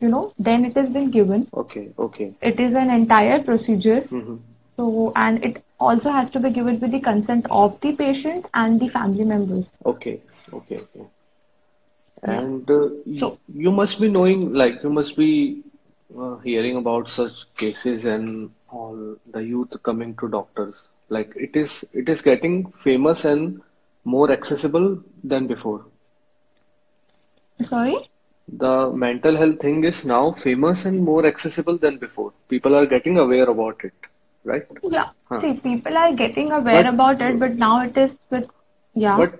You 0.00 0.08
know, 0.08 0.32
then 0.38 0.64
it 0.64 0.76
has 0.76 0.88
been 0.90 1.10
given. 1.10 1.46
Okay. 1.54 1.90
Okay. 1.98 2.34
It 2.40 2.58
is 2.60 2.74
an 2.74 2.90
entire 2.90 3.42
procedure. 3.42 4.00
Mm-hmm. 4.02 4.36
So, 4.76 5.12
and 5.16 5.44
it 5.44 5.62
also 5.78 6.10
has 6.10 6.30
to 6.30 6.40
be 6.40 6.50
given 6.50 6.80
with 6.80 6.90
the 6.92 7.00
consent 7.00 7.46
of 7.50 7.80
the 7.80 7.94
patient 7.96 8.46
and 8.54 8.80
the 8.80 8.88
family 8.88 9.24
members. 9.24 9.66
Okay. 9.84 10.20
Okay. 10.52 10.78
Okay. 10.78 11.06
And 12.22 12.70
uh, 12.70 12.88
So, 13.18 13.38
you 13.54 13.70
must 13.70 14.00
be 14.00 14.08
knowing, 14.08 14.52
like, 14.52 14.82
you 14.82 14.90
must 14.90 15.16
be 15.16 15.62
uh, 16.18 16.36
hearing 16.38 16.76
about 16.76 17.08
such 17.08 17.32
cases 17.56 18.04
and 18.04 18.50
all 18.70 19.16
the 19.32 19.40
youth 19.40 19.74
coming 19.82 20.14
to 20.16 20.28
doctors. 20.28 20.74
Like, 21.08 21.32
it 21.36 21.56
is 21.56 21.84
it 21.92 22.08
is 22.08 22.22
getting 22.22 22.72
famous 22.84 23.24
and 23.24 23.60
more 24.04 24.30
accessible 24.30 24.98
than 25.24 25.46
before. 25.46 25.84
Sorry? 27.64 28.08
The 28.48 28.90
mental 28.92 29.36
health 29.36 29.60
thing 29.60 29.84
is 29.84 30.04
now 30.04 30.32
famous 30.32 30.84
and 30.84 31.02
more 31.02 31.24
accessible 31.26 31.76
than 31.78 31.98
before. 31.98 32.32
People 32.48 32.74
are 32.74 32.86
getting 32.86 33.18
aware 33.18 33.48
about 33.48 33.82
it, 33.84 33.92
right? 34.44 34.66
Yeah. 34.82 35.08
Huh. 35.28 35.42
See, 35.42 35.54
people 35.54 35.96
are 35.96 36.12
getting 36.14 36.52
aware 36.52 36.84
But 36.84 36.86
about 36.86 37.20
it, 37.20 37.38
but 37.38 37.56
now 37.56 37.80
it 37.84 37.96
is 37.96 38.10
with, 38.30 38.50
yeah. 38.94 39.20
but 39.20 39.32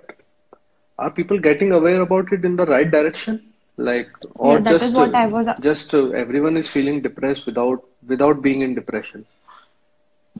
are 0.97 1.09
people 1.11 1.37
getting 1.39 1.71
aware 1.71 2.01
about 2.01 2.31
it 2.31 2.43
in 2.45 2.55
the 2.55 2.65
right 2.65 2.89
direction? 2.89 3.41
Like, 3.77 4.09
or 4.35 4.57
Yeah, 4.57 4.59
that 4.59 4.81
is 4.81 4.91
just 4.91 4.93
what 4.93 5.13
uh, 5.13 5.15
I 5.15 5.25
was. 5.27 5.47
just 5.59 5.93
uh, 5.93 6.09
everyone 6.09 6.57
is 6.57 6.67
feeling 6.69 7.01
depressed 7.01 7.45
without 7.45 7.83
without 8.07 8.41
being 8.41 8.61
in 8.61 8.73
depression. 8.75 9.25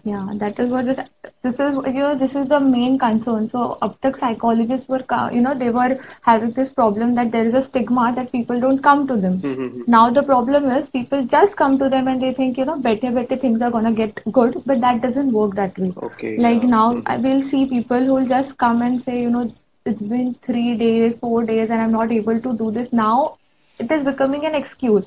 Yeah, 0.04 0.28
that 0.36 0.60
is 0.60 0.70
what 0.70 0.86
this, 0.86 1.00
this 1.44 1.56
is, 1.60 1.74
you 1.88 2.02
know, 2.04 2.16
this 2.16 2.34
is 2.36 2.48
the 2.48 2.60
main 2.60 2.98
concern. 3.00 3.50
So, 3.50 3.78
up 3.82 4.00
to 4.02 4.18
psychologists 4.18 4.88
were, 4.88 5.00
ca- 5.04 5.30
you 5.32 5.42
know, 5.42 5.54
they 5.56 5.70
were 5.70 5.98
having 6.22 6.52
this 6.52 6.70
problem 6.70 7.16
that 7.16 7.32
there 7.32 7.46
is 7.48 7.54
a 7.54 7.64
stigma 7.64 8.14
that 8.16 8.32
people 8.32 8.60
don't 8.60 8.82
come 8.84 9.08
to 9.08 9.16
them. 9.18 9.44
Mm-hmm. 9.44 9.82
Now, 9.88 10.10
the 10.10 10.24
problem 10.24 10.70
is 10.72 10.88
people 10.90 11.24
just 11.26 11.56
come 11.56 11.78
to 11.80 11.90
them 11.90 12.08
and 12.08 12.22
they 12.22 12.34
think, 12.34 12.58
you 12.58 12.66
know, 12.66 12.78
better, 12.80 13.12
better 13.12 13.36
things 13.38 13.62
are 13.62 13.72
gonna 13.72 13.92
get 13.94 14.20
good, 14.32 14.62
but 14.66 14.82
that 14.82 15.02
doesn't 15.02 15.32
work 15.32 15.56
that 15.56 15.78
way. 15.78 15.94
Okay, 16.04 16.38
Like 16.38 16.64
yeah. 16.64 16.64
now, 16.64 17.02
I 17.06 17.18
Mm-hmm. 17.18 17.18
will 17.18 17.42
see 17.42 17.66
people 17.66 18.00
who 18.04 18.14
will 18.14 18.28
just 18.28 18.58
come 18.58 18.82
and 18.82 19.04
say, 19.04 19.22
you 19.22 19.30
know, 19.30 19.52
it's 19.86 20.02
been 20.02 20.36
three 20.46 20.76
days, 20.78 21.18
four 21.20 21.44
days, 21.44 21.70
and 21.70 21.82
I'm 21.82 21.92
not 21.92 22.12
able 22.12 22.40
to 22.40 22.58
do 22.58 22.72
this. 22.72 22.92
Now, 22.94 23.38
it 23.82 23.92
is 23.92 24.04
becoming 24.04 24.46
an 24.46 24.56
excuse. 24.56 25.06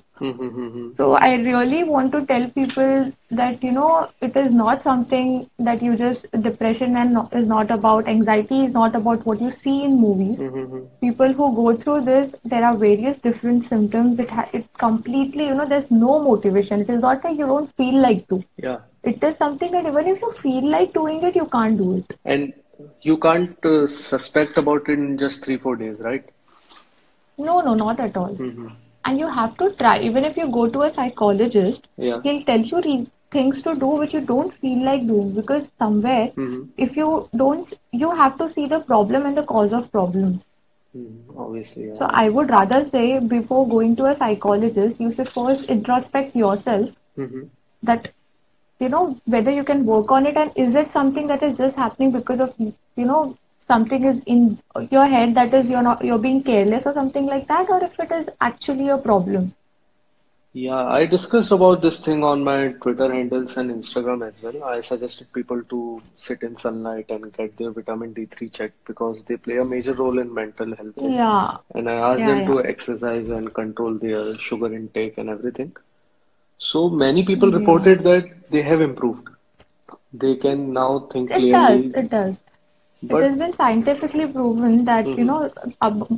So 0.96 1.12
I 1.14 1.34
really 1.34 1.82
want 1.84 2.12
to 2.12 2.24
tell 2.26 2.48
people 2.50 3.12
that 3.30 3.62
you 3.62 3.72
know 3.72 4.08
it 4.20 4.36
is 4.36 4.52
not 4.54 4.82
something 4.82 5.48
that 5.58 5.82
you 5.82 5.96
just 5.96 6.26
depression 6.42 6.96
and 6.96 7.14
no, 7.14 7.28
is 7.32 7.46
not 7.48 7.70
about 7.70 8.08
anxiety 8.08 8.64
is 8.66 8.72
not 8.74 8.94
about 8.96 9.24
what 9.26 9.40
you 9.40 9.50
see 9.50 9.84
in 9.84 10.00
movies. 10.00 10.38
People 11.00 11.32
who 11.32 11.54
go 11.56 11.76
through 11.76 12.02
this, 12.02 12.34
there 12.44 12.64
are 12.64 12.76
various 12.76 13.18
different 13.18 13.64
symptoms. 13.64 14.18
It 14.18 14.30
ha- 14.30 14.48
it 14.52 14.66
completely 14.78 15.46
you 15.46 15.54
know 15.54 15.66
there's 15.66 15.90
no 15.90 16.20
motivation. 16.22 16.80
It 16.80 16.90
is 16.90 17.00
not 17.00 17.24
like 17.24 17.38
you 17.38 17.46
don't 17.46 17.74
feel 17.76 18.00
like 18.00 18.28
to. 18.28 18.42
Yeah. 18.56 18.78
It 19.04 19.22
is 19.22 19.36
something 19.36 19.70
that 19.72 19.86
even 19.86 20.08
if 20.08 20.20
you 20.20 20.32
feel 20.42 20.68
like 20.70 20.92
doing 20.94 21.22
it, 21.22 21.36
you 21.36 21.46
can't 21.46 21.78
do 21.78 21.96
it. 21.98 22.18
And 22.24 22.52
you 23.02 23.18
can't 23.18 23.56
uh, 23.64 23.86
suspect 23.86 24.56
about 24.56 24.88
it 24.88 24.98
in 24.98 25.18
just 25.18 25.44
three, 25.44 25.58
four 25.58 25.76
days, 25.76 25.98
right? 26.00 26.24
No, 27.38 27.60
no, 27.60 27.74
not 27.74 28.00
at 28.00 28.16
all. 28.16 28.36
Mm-hmm. 28.36 28.68
And 29.04 29.18
you 29.18 29.28
have 29.28 29.56
to 29.58 29.70
try. 29.72 29.98
Even 30.00 30.24
if 30.24 30.36
you 30.36 30.48
go 30.50 30.68
to 30.68 30.82
a 30.82 30.92
psychologist, 30.94 31.86
Yeah. 31.96 32.20
he'll 32.22 32.42
tell 32.44 32.60
you 32.60 32.80
re- 32.82 33.06
things 33.30 33.62
to 33.62 33.74
do 33.74 33.86
which 33.86 34.14
you 34.14 34.20
don't 34.20 34.54
feel 34.60 34.84
like 34.84 35.06
doing 35.06 35.34
because 35.34 35.66
somewhere 35.78 36.30
Mm-hmm. 36.36 36.62
if 36.76 36.96
you 36.96 37.28
don't 37.36 37.72
you 37.92 38.10
have 38.10 38.36
to 38.38 38.50
see 38.52 38.66
the 38.66 38.80
problem 38.80 39.26
and 39.26 39.36
the 39.36 39.42
cause 39.44 39.72
of 39.72 39.90
problem 39.92 40.40
Mm-hmm. 40.96 41.38
Obviously, 41.44 41.90
so 41.98 42.06
i 42.22 42.28
would 42.28 42.50
rather 42.50 42.78
say 42.86 43.18
before 43.32 43.66
going 43.68 43.94
to 44.00 44.04
a 44.10 44.16
psychologist 44.18 45.00
you 45.00 45.10
should 45.12 45.28
first 45.36 45.64
introspect 45.76 46.34
yourself 46.42 46.90
Mm-hmm. 47.18 47.44
that 47.82 48.08
you 48.80 48.88
know 48.88 49.16
whether 49.24 49.50
you 49.50 49.64
can 49.64 49.84
work 49.86 50.10
on 50.10 50.26
it 50.26 50.36
and 50.36 50.52
is 50.56 50.74
it 50.74 50.92
something 50.92 51.26
that 51.28 51.42
is 51.42 51.56
just 51.56 51.76
happening 51.76 52.10
because 52.12 52.40
of 52.40 52.52
you 52.58 53.04
know 53.12 53.20
something 53.66 54.04
is 54.04 54.18
in 54.26 54.58
your 54.90 55.06
head 55.06 55.34
that 55.34 55.52
is 55.54 55.66
you're 55.66 55.82
not 55.82 56.04
you're 56.04 56.18
being 56.26 56.42
careless 56.42 56.86
or 56.86 56.94
something 56.94 57.26
like 57.26 57.46
that 57.48 57.68
or 57.70 57.82
if 57.84 57.98
it 57.98 58.10
is 58.12 58.26
actually 58.40 58.88
a 58.88 58.98
problem 58.98 59.52
Yeah, 60.52 60.84
I 60.86 61.06
discussed 61.06 61.50
about 61.52 61.82
this 61.82 61.98
thing 62.00 62.22
on 62.24 62.42
my 62.44 62.68
Twitter 62.80 63.12
handles 63.12 63.56
and 63.56 63.70
Instagram 63.70 64.26
as 64.26 64.42
well. 64.42 64.62
I 64.64 64.80
suggested 64.80 65.32
people 65.32 65.62
to 65.70 66.00
sit 66.16 66.42
in 66.42 66.56
sunlight 66.56 67.10
and 67.10 67.32
get 67.32 67.56
their 67.56 67.70
vitamin 67.70 68.14
D3 68.14 68.48
checked 68.48 68.84
because 68.86 69.24
they 69.24 69.36
play 69.36 69.58
a 69.58 69.64
major 69.64 69.92
role 69.94 70.18
in 70.18 70.32
mental 70.34 70.74
health. 70.74 71.02
yeah 71.02 71.56
And 71.74 71.88
I 71.88 71.94
asked 71.94 72.24
yeah 72.24 72.26
them 72.26 72.44
yeah 72.44 72.46
to 72.46 72.64
exercise 72.64 73.28
and 73.30 73.52
control 73.54 73.94
their 73.98 74.36
sugar 74.38 74.72
intake 74.74 75.18
and 75.18 75.28
everything. 75.28 75.76
So 76.58 76.88
many 76.88 77.24
people 77.24 77.50
yeah 77.50 77.52
reported 77.52 78.02
that 78.04 78.50
they 78.50 78.62
have 78.62 78.80
improved. 78.80 79.28
They 80.12 80.36
can 80.36 80.72
now 80.72 81.08
think 81.12 81.32
it 81.32 81.48
does 81.50 81.82
clearly, 81.82 81.94
it 81.94 82.10
does 82.10 82.36
It 83.08 83.20
has 83.20 83.36
been 83.36 83.52
scientifically 83.52 84.26
proven 84.26 84.84
that, 84.84 85.16
you 85.16 85.24
Mhm. 85.24 85.24
know, 85.24 85.50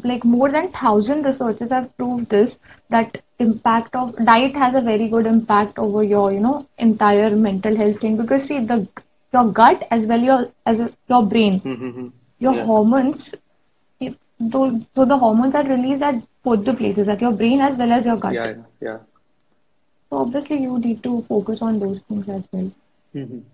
like 0.04 0.24
more 0.24 0.50
than 0.50 0.70
thousand 0.72 1.24
researchers 1.24 1.70
have 1.70 1.96
proved 1.96 2.28
this, 2.30 2.56
that 2.90 3.22
impact 3.38 3.94
of 3.96 4.14
diet 4.24 4.54
has 4.56 4.74
a 4.74 4.80
very 4.80 5.08
good 5.08 5.26
impact 5.26 5.78
over 5.78 6.02
your, 6.02 6.32
you 6.32 6.40
know, 6.40 6.66
entire 6.78 7.36
mental 7.36 7.76
health 7.76 8.00
thing. 8.00 8.16
Because 8.16 8.44
see, 8.44 8.60
the 8.60 8.86
your 9.32 9.50
gut 9.52 9.86
as 9.90 10.06
well 10.06 10.20
your 10.20 10.46
as 10.66 10.80
your 11.08 11.26
brain, 11.26 11.62
Mhm. 11.64 12.12
your 12.38 12.54
yeah, 12.54 12.64
hormones, 12.64 13.30
it, 14.00 14.16
though, 14.38 14.80
though 14.94 15.04
the 15.04 15.18
hormones 15.18 15.54
are 15.54 15.64
released 15.64 16.02
at 16.02 16.22
both 16.44 16.64
the 16.64 16.74
places, 16.74 17.08
at 17.08 17.20
your 17.20 17.32
brain 17.32 17.60
as 17.60 17.76
well 17.78 17.92
as 17.92 18.04
your 18.04 18.16
gut. 18.16 18.38
yeah, 18.38 18.54
yeah. 18.80 18.98
So 20.10 20.18
obviously 20.18 20.62
you 20.62 20.78
need 20.78 21.02
to 21.04 21.22
focus 21.28 21.62
on 21.62 21.78
those 21.78 22.00
things 22.08 22.28
as 22.28 22.42
well. 22.52 22.70
Mhm. 23.14 23.44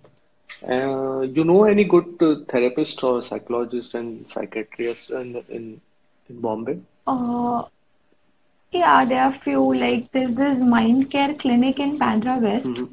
Uh, 0.69 1.21
you 1.21 1.45
know 1.45 1.65
any 1.65 1.85
good 1.85 2.07
uh, 2.21 2.35
therapist 2.51 3.03
or 3.03 3.23
psychologist 3.23 3.95
and 3.95 4.29
psychiatrist 4.29 5.11
in 5.11 5.43
in 5.49 5.81
in 6.29 6.41
Bombay? 6.41 6.79
Uh, 7.07 7.63
yeah, 8.73 9.05
there 9.05 9.23
are 9.23 9.33
few 9.33 9.75
like 9.75 10.11
there's 10.13 10.35
this 10.35 10.59
mind 10.59 11.11
care 11.11 11.35
clinic 11.35 11.79
in 11.79 11.99
Bandra 11.99 12.41
West. 12.41 12.65
hmm 12.67 12.85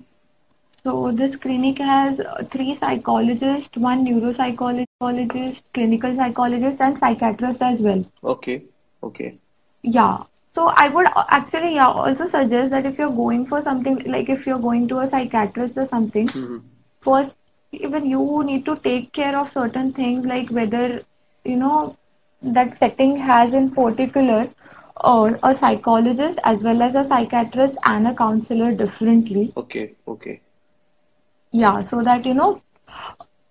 So 0.84 1.12
this 1.12 1.36
clinic 1.36 1.78
has 1.80 2.20
uh, 2.20 2.44
three 2.52 2.78
psychologists, 2.80 3.78
one 3.78 4.06
neuropsychologist, 4.06 5.62
clinical 5.74 6.16
psychologist, 6.16 6.82
and 6.82 6.98
psychiatrist 6.98 7.62
as 7.62 7.80
well. 7.80 8.06
Okay. 8.24 8.64
Okay. 9.04 9.40
Yeah. 9.84 10.24
So 10.56 10.68
I 10.76 10.90
would 10.90 11.08
uh, 11.16 11.24
actually 11.30 11.76
yeah 11.76 11.88
also 11.88 12.28
suggest 12.28 12.72
that 12.72 12.86
if 12.86 12.98
you're 12.98 13.12
going 13.22 13.46
for 13.48 13.62
something 13.64 13.98
like 14.06 14.30
if 14.30 14.46
you're 14.46 14.60
going 14.60 14.88
to 14.90 15.00
a 15.00 15.08
psychiatrist 15.08 15.78
or 15.78 15.88
something, 15.88 16.34
hmm 16.34 16.58
first 17.02 17.34
even 17.72 18.06
you 18.06 18.44
need 18.46 18.66
to 18.66 18.76
take 18.78 19.12
care 19.14 19.38
of 19.38 19.52
certain 19.52 19.92
things 19.94 20.26
like 20.26 20.50
whether 20.50 21.02
you 21.44 21.56
know 21.56 21.96
that 22.42 22.76
setting 22.76 23.18
has 23.18 23.54
in 23.54 23.70
particular 23.72 24.50
or 25.04 25.40
a 25.44 25.54
psychologist 25.56 26.40
as 26.44 26.60
well 26.60 26.82
as 26.82 26.96
a 26.96 27.04
psychiatrist 27.04 27.76
and 27.86 28.08
a 28.08 28.14
counselor 28.16 28.72
differently. 28.72 29.54
Okay. 29.58 29.96
Okay. 30.08 30.42
Yeah, 31.52 31.84
so 31.84 32.02
that 32.04 32.26
you 32.26 32.34
know 32.34 32.62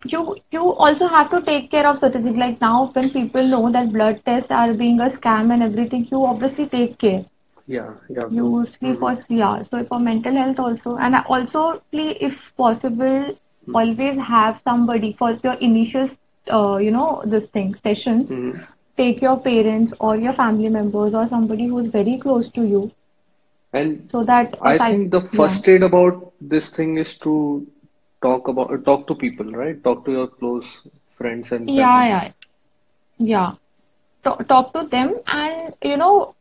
you 0.04 0.36
you 0.50 0.62
also 0.72 1.06
have 1.08 1.30
to 1.30 1.40
take 1.42 1.70
care 1.70 1.86
of 1.86 1.98
certain 1.98 2.22
things 2.22 2.36
like 2.36 2.60
now 2.60 2.90
when 2.94 3.10
people 3.10 3.46
know 3.46 3.70
that 3.70 3.92
blood 3.92 4.20
tests 4.24 4.50
are 4.50 4.72
being 4.74 5.00
a 5.00 5.06
scam 5.06 5.52
and 5.52 5.62
everything, 5.62 6.06
you 6.10 6.24
obviously 6.24 6.66
take 6.66 6.98
care. 6.98 7.24
Yeah. 7.66 7.94
Yeah. 8.08 8.28
You 8.28 8.66
sleep 8.78 8.98
hmm 8.98 9.00
for 9.00 9.18
yeah, 9.28 9.62
so 9.64 9.84
for 9.84 9.98
mental 9.98 10.34
health 10.34 10.58
also 10.58 10.96
and 10.96 11.14
also 11.28 11.82
please 11.90 12.16
if 12.20 12.52
possible 12.56 13.34
always 13.74 14.16
have 14.18 14.60
somebody 14.64 15.12
for 15.18 15.32
your 15.42 15.54
initial 15.54 16.08
uh, 16.50 16.76
you 16.76 16.90
know 16.90 17.22
this 17.26 17.46
thing 17.46 17.74
sessions. 17.82 18.28
Hmm 18.28 18.52
take 18.96 19.20
your 19.22 19.38
parents 19.40 19.92
or 20.00 20.16
your 20.16 20.32
family 20.32 20.68
members 20.68 21.14
or 21.14 21.26
somebody 21.28 21.66
who's 21.66 21.86
very 21.88 22.18
close 22.18 22.50
to 22.50 22.64
you. 22.66 22.90
And 23.72 24.10
so 24.10 24.24
that 24.24 24.54
I 24.60 24.78
think 24.78 25.10
the 25.10 25.22
yeah. 25.32 25.60
first 25.60 25.68
aid 25.68 25.82
about 25.82 26.32
this 26.40 26.70
thing 26.70 26.96
is 26.98 27.16
to 27.18 27.66
talk 28.22 28.48
about 28.48 28.84
talk 28.84 29.06
to 29.08 29.14
people, 29.14 29.46
right? 29.46 29.82
Talk 29.82 30.04
to 30.06 30.12
your 30.12 30.28
close 30.28 30.66
friends 31.16 31.52
and 31.52 31.68
yeah 31.68 32.04
family. 32.04 32.06
yeah. 32.06 32.30
Yeah 33.18 33.52
talk 34.24 34.72
to 34.72 34.82
them 34.84 35.14
and 35.32 35.74
you 35.82 35.96
know 35.96 36.34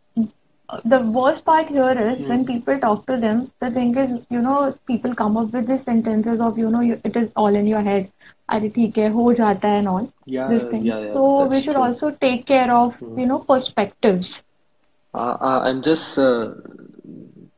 the 0.83 0.99
worst 0.99 1.45
part 1.45 1.69
here 1.69 1.91
is 1.91 2.17
mm. 2.21 2.27
when 2.27 2.39
hmm. 2.39 2.53
people 2.53 2.79
talk 2.79 3.05
to 3.07 3.17
them, 3.17 3.51
the 3.61 3.71
thing 3.71 3.95
is, 3.97 4.19
you 4.29 4.41
know, 4.41 4.77
people 4.85 5.15
come 5.15 5.37
up 5.37 5.51
with 5.51 5.67
these 5.67 5.83
sentences 5.83 6.41
of, 6.41 6.57
you 6.57 6.69
know, 6.69 6.81
you, 6.81 6.99
it 7.05 7.15
is 7.15 7.29
all 7.35 7.55
in 7.55 7.65
your 7.65 7.81
head. 7.81 8.11
Are 8.49 8.59
theek 8.59 8.95
hai, 8.95 9.07
ho 9.07 9.23
jata 9.37 9.61
hai 9.61 9.77
and 9.77 9.87
all. 9.87 10.11
Yeah, 10.25 10.47
this 10.47 10.63
thing. 10.63 10.85
Yeah, 10.85 10.99
yeah, 10.99 11.13
so 11.13 11.45
we 11.45 11.61
should 11.61 11.73
true. 11.73 11.83
also 11.83 12.11
take 12.11 12.45
care 12.45 12.71
of, 12.73 12.97
mm. 12.99 13.19
you 13.19 13.25
know, 13.27 13.39
perspectives. 13.39 14.41
Uh, 15.13 15.37
uh, 15.39 15.59
I'm 15.63 15.81
just 15.83 16.17
uh, 16.17 16.53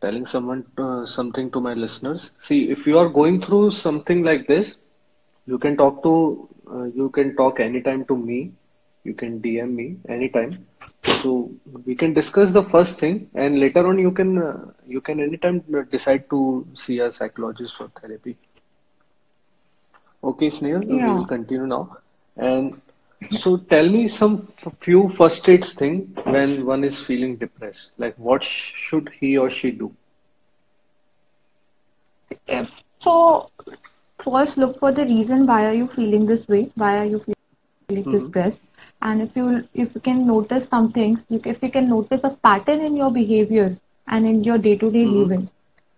telling 0.01 0.25
someone 0.27 0.65
uh, 0.77 1.05
something 1.07 1.51
to 1.51 1.59
my 1.59 1.73
listeners. 1.73 2.31
See, 2.41 2.69
if 2.69 2.85
you 2.85 2.99
are 2.99 3.09
going 3.09 3.41
through 3.41 3.71
something 3.71 4.23
like 4.23 4.47
this, 4.47 4.75
you 5.47 5.57
can 5.57 5.77
talk 5.77 6.03
to, 6.03 6.47
uh, 6.71 6.83
you 6.83 7.09
can 7.09 7.35
talk 7.35 7.59
anytime 7.59 8.05
to 8.05 8.15
me. 8.15 8.51
You 9.03 9.13
can 9.13 9.41
DM 9.41 9.73
me 9.73 9.97
anytime 10.07 10.65
so 11.21 11.51
we 11.85 11.95
can 11.95 12.13
discuss 12.13 12.51
the 12.53 12.63
first 12.63 12.99
thing, 12.99 13.29
and 13.33 13.59
later 13.59 13.85
on 13.87 13.97
you 13.99 14.11
can 14.11 14.37
uh, 14.37 14.57
you 14.87 15.01
can 15.01 15.19
anytime 15.19 15.63
uh, 15.75 15.81
decide 15.91 16.29
to 16.29 16.65
see 16.75 16.99
a 16.99 17.11
psychologist 17.11 17.75
for 17.77 17.89
therapy. 18.01 18.37
Okay, 20.23 20.49
Snehal, 20.49 20.85
we 20.85 21.13
will 21.13 21.25
continue 21.25 21.65
now. 21.65 21.97
And 22.37 22.81
so 23.37 23.57
tell 23.57 23.87
me 23.89 24.07
some 24.07 24.47
few 24.81 25.09
first 25.09 25.47
aids 25.49 25.73
thing 25.73 26.15
when 26.23 26.65
one 26.65 26.83
is 26.83 26.99
feeling 27.03 27.35
depressed. 27.37 27.91
Like 27.97 28.15
what 28.17 28.43
sh 28.43 28.71
should 28.75 29.09
he 29.19 29.37
or 29.37 29.49
she 29.49 29.71
do? 29.71 29.93
If, 32.47 32.69
so 33.01 33.49
first 34.23 34.57
look 34.57 34.79
for 34.79 34.91
the 34.91 35.03
reason 35.05 35.45
why 35.45 35.65
are 35.65 35.73
you 35.73 35.87
feeling 35.87 36.25
this 36.25 36.47
way 36.47 36.71
why 36.75 36.97
are 36.97 37.05
you 37.05 37.19
feeling 37.87 38.05
hmm 38.05 38.29
depressed 38.29 38.59
and 39.01 39.21
if 39.21 39.35
you 39.35 39.63
if 39.73 39.93
you 39.95 40.01
can 40.01 40.25
notice 40.27 40.67
some 40.67 40.91
things 40.91 41.19
you, 41.29 41.39
if 41.45 41.61
you 41.61 41.69
can 41.69 41.89
notice 41.89 42.23
a 42.23 42.29
pattern 42.47 42.81
in 42.81 42.95
your 42.95 43.11
behavior 43.11 43.77
and 44.07 44.25
in 44.25 44.43
your 44.43 44.57
day-to-day 44.57 45.05
hmm 45.05 45.19
living 45.19 45.49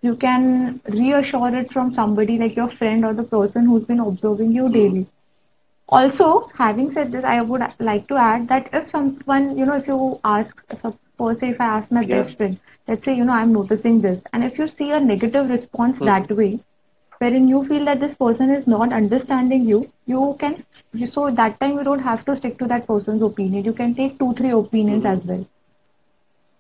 you 0.01 0.15
can 0.15 0.79
reassure 0.87 1.55
it 1.55 1.71
from 1.71 1.91
somebody 1.91 2.37
like 2.37 2.55
your 2.55 2.69
friend 2.69 3.05
or 3.05 3.13
the 3.13 3.23
person 3.35 3.65
who's 3.65 3.85
been 3.85 3.99
observing 3.99 4.51
you 4.51 4.69
hmm 4.69 4.69
daily. 4.69 5.05
Also 5.89 6.49
having 6.57 6.91
said 6.91 7.11
this 7.11 7.23
i 7.23 7.41
would 7.41 7.63
like 7.79 8.07
to 8.07 8.15
add 8.15 8.47
that 8.47 8.69
if 8.73 8.89
someone 8.89 9.57
you 9.57 9.65
know 9.65 9.75
if 9.75 9.87
you 9.87 10.19
ask 10.23 10.61
suppose 10.81 11.37
if 11.41 11.59
i 11.61 11.65
ask 11.77 11.91
my 11.91 12.03
Yeah. 12.03 12.15
best 12.15 12.35
friend 12.37 12.57
let's 12.87 13.05
say 13.05 13.15
you 13.15 13.25
know 13.25 13.33
i'm 13.33 13.53
noticing 13.53 13.99
this 14.01 14.21
and 14.33 14.43
if 14.43 14.57
you 14.57 14.67
see 14.67 14.91
a 14.91 14.99
negative 14.99 15.49
response 15.49 15.99
hmm 15.99 16.23
that 16.23 16.29
way 16.31 16.59
wherein 17.21 17.47
you 17.49 17.63
feel 17.69 17.85
that 17.85 17.99
this 18.01 18.15
person 18.15 18.51
is 18.57 18.67
not 18.67 18.93
understanding 18.93 19.67
you, 19.67 19.79
you 20.05 20.35
can, 20.39 20.63
so 21.11 21.29
that 21.31 21.59
time 21.61 21.77
you 21.77 21.83
don't 21.83 22.07
have 22.11 22.25
to 22.25 22.35
stick 22.35 22.57
to 22.59 22.67
that 22.67 22.87
person's 22.87 23.21
opinion. 23.21 23.65
You 23.65 23.73
can 23.73 23.95
take 23.95 24.19
two, 24.19 24.33
three 24.33 24.51
opinions 24.51 25.05
hmm 25.05 25.13
as 25.15 25.25
well. 25.25 25.45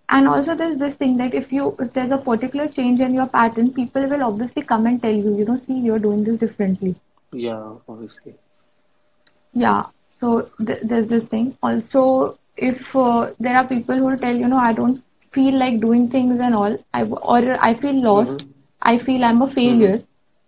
And 0.09 0.27
also 0.27 0.55
there's 0.55 0.77
this 0.77 0.95
thing 0.95 1.17
that 1.17 1.33
if 1.33 1.51
you, 1.51 1.73
if 1.79 1.93
there's 1.93 2.11
a 2.11 2.17
particular 2.17 2.67
change 2.67 2.99
in 2.99 3.13
your 3.13 3.27
pattern, 3.27 3.73
people 3.73 4.05
will 4.07 4.23
obviously 4.23 4.63
come 4.63 4.85
and 4.87 5.01
tell 5.01 5.13
you, 5.13 5.35
you 5.37 5.45
know, 5.45 5.59
see, 5.67 5.73
you're 5.79 5.99
doing 5.99 6.23
this 6.23 6.37
differently. 6.37 6.95
Yeah, 7.33 7.77
obviously. 7.87 8.37
Yeah, 9.53 9.83
so 10.19 10.29
th 10.67 10.79
there's 10.89 11.07
this 11.13 11.25
thing. 11.33 11.45
Also, 11.67 12.03
if 12.69 12.95
uh, 13.03 13.31
there 13.45 13.55
are 13.59 13.65
people 13.71 13.95
who 14.03 14.11
tell, 14.23 14.35
you 14.43 14.47
know, 14.53 14.61
I 14.69 14.73
don't 14.79 15.01
feel 15.37 15.57
like 15.63 15.79
doing 15.85 16.07
things 16.15 16.39
and 16.47 16.55
all, 16.61 16.77
I 16.93 17.01
w- 17.09 17.23
or 17.35 17.57
I 17.69 17.73
feel 17.83 18.01
lost, 18.09 18.43
hmm 18.43 18.61
I 18.93 18.97
feel 19.07 19.23
I'm 19.29 19.41
a 19.47 19.49
failure. 19.59 19.97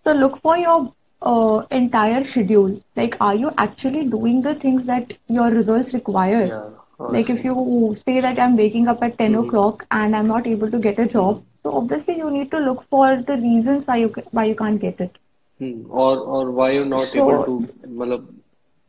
So 0.03 0.11
look 0.13 0.41
for 0.41 0.57
your 0.57 0.91
uh, 1.21 1.63
entire 1.71 2.23
schedule. 2.23 2.79
Like, 2.95 3.15
are 3.19 3.35
you 3.35 3.51
actually 3.57 4.05
doing 4.05 4.41
the 4.41 4.55
things 4.55 4.85
that 4.87 5.13
your 5.27 5.49
results 5.49 5.93
require? 5.93 6.51
Yeah, 6.51 6.69
Like, 7.07 7.29
if 7.29 7.43
you 7.43 7.95
say 8.05 8.19
that 8.21 8.39
I'm 8.39 8.55
waking 8.55 8.87
up 8.87 9.01
at 9.03 9.17
10 9.17 9.35
hmm 9.35 9.35
o'clock 9.35 9.85
and 9.91 10.15
I'm 10.15 10.27
not 10.27 10.47
able 10.47 10.69
to 10.71 10.79
get 10.79 10.99
a 10.99 11.07
job, 11.07 11.43
so 11.63 11.71
obviously 11.77 12.17
you 12.17 12.29
need 12.31 12.51
to 12.51 12.59
look 12.59 12.83
for 12.89 13.21
the 13.21 13.37
reasons 13.37 13.85
why 13.87 13.97
you 13.97 14.13
why 14.31 14.45
you 14.45 14.55
can't 14.55 14.79
get 14.79 14.99
it. 14.99 15.17
Hmm. 15.59 15.85
Or 15.89 16.17
or 16.19 16.51
why 16.51 16.71
you're 16.71 16.85
not 16.85 17.15
able 17.15 17.41
to, 17.43 17.67
well, 17.87 18.27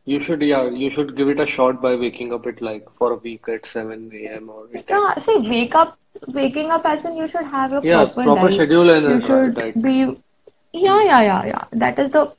you 0.05 0.19
should 0.19 0.41
yeah, 0.41 0.69
you 0.69 0.89
should 0.91 1.15
give 1.15 1.29
it 1.29 1.39
a 1.39 1.45
shot 1.47 1.81
by 1.81 1.95
waking 1.95 2.33
up 2.33 2.45
at 2.45 2.61
like 2.61 2.87
for 2.97 3.11
a 3.11 3.15
week 3.17 3.47
at 3.49 3.65
7 3.65 4.27
a.m. 4.27 4.49
or 4.49 4.67
8 4.73 4.91
a.m. 4.91 5.07
Yeah, 5.07 5.15
see, 5.19 5.37
wake 5.49 5.75
up, 5.75 5.97
waking 6.27 6.69
up 6.71 6.85
as 6.85 7.03
in 7.05 7.15
you 7.15 7.27
should 7.27 7.45
have 7.45 7.71
a 7.73 7.81
Yeah, 7.81 8.05
proper 8.05 8.23
proper 8.23 8.49
schedule 8.51 8.89
and 8.89 9.05
You 9.05 9.19
a 9.21 9.21
should 9.21 9.53
diet. 9.53 9.77
be, 9.81 10.17
yeah, 10.75 11.03
yeah, 11.03 11.21
yeah, 11.21 11.45
yeah. 11.45 11.63
That 11.71 11.99
is 11.99 12.11
the 12.11 12.31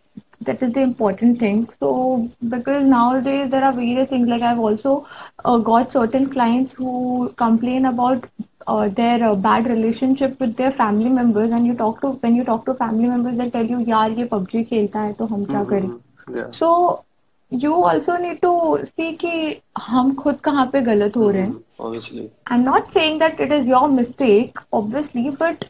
that 0.43 0.63
is 0.63 0.73
the 0.73 0.81
important 0.81 1.39
thing. 1.39 1.69
So 1.81 2.29
because 2.49 2.85
nowadays 2.85 3.51
there 3.51 3.65
are 3.65 3.73
various 3.73 4.09
things. 4.09 4.29
Like 4.29 4.43
I've 4.43 4.59
also 4.59 5.07
uh, 5.45 5.59
got 5.59 5.93
certain 5.93 6.29
clients 6.31 6.75
who 6.75 7.33
complain 7.37 7.87
about 7.87 8.27
uh, 8.67 8.89
their 8.89 9.25
uh, 9.25 9.35
bad 9.35 9.67
relationship 9.67 10.41
with 10.41 10.57
their 10.57 10.73
family 10.73 11.09
members, 11.09 11.53
and 11.53 11.67
you 11.67 11.75
talk 11.75 12.01
to 12.01 12.09
when 12.09 12.35
you 12.35 12.45
talk 12.45 12.65
to 12.67 12.75
family 12.75 13.09
members, 13.09 13.37
they 13.37 13.51
tell 13.51 13.67
you, 13.67 13.81
यार 13.89 14.11
ये 14.11 14.29
PUBG 14.33 14.97
है 14.97 15.13
तो 15.13 15.27
हम 15.27 15.45
क्या 15.45 15.65
करें? 15.65 15.89
Mm-hmm. 15.89 16.37
Yeah. 16.37 16.51
So 16.51 17.03
you 17.51 17.73
also 17.91 18.17
need 18.17 18.41
to 18.43 18.85
see 18.87 19.17
कि 19.19 19.63
हम 19.79 20.15
खुद 20.15 20.41
कहाँ 20.41 20.67
पे 20.73 20.81
गलत 20.81 21.17
हो 21.17 21.31
रहे 21.31 21.43
हैं. 21.43 21.53
Mm-hmm. 21.53 21.87
Obviously. 21.87 22.31
I'm 22.51 22.65
not 22.65 22.93
saying 22.97 23.19
that 23.23 23.41
it 23.41 23.53
is 23.59 23.67
your 23.67 23.89
mistake, 23.89 24.53
obviously, 24.73 25.37
but 25.43 25.65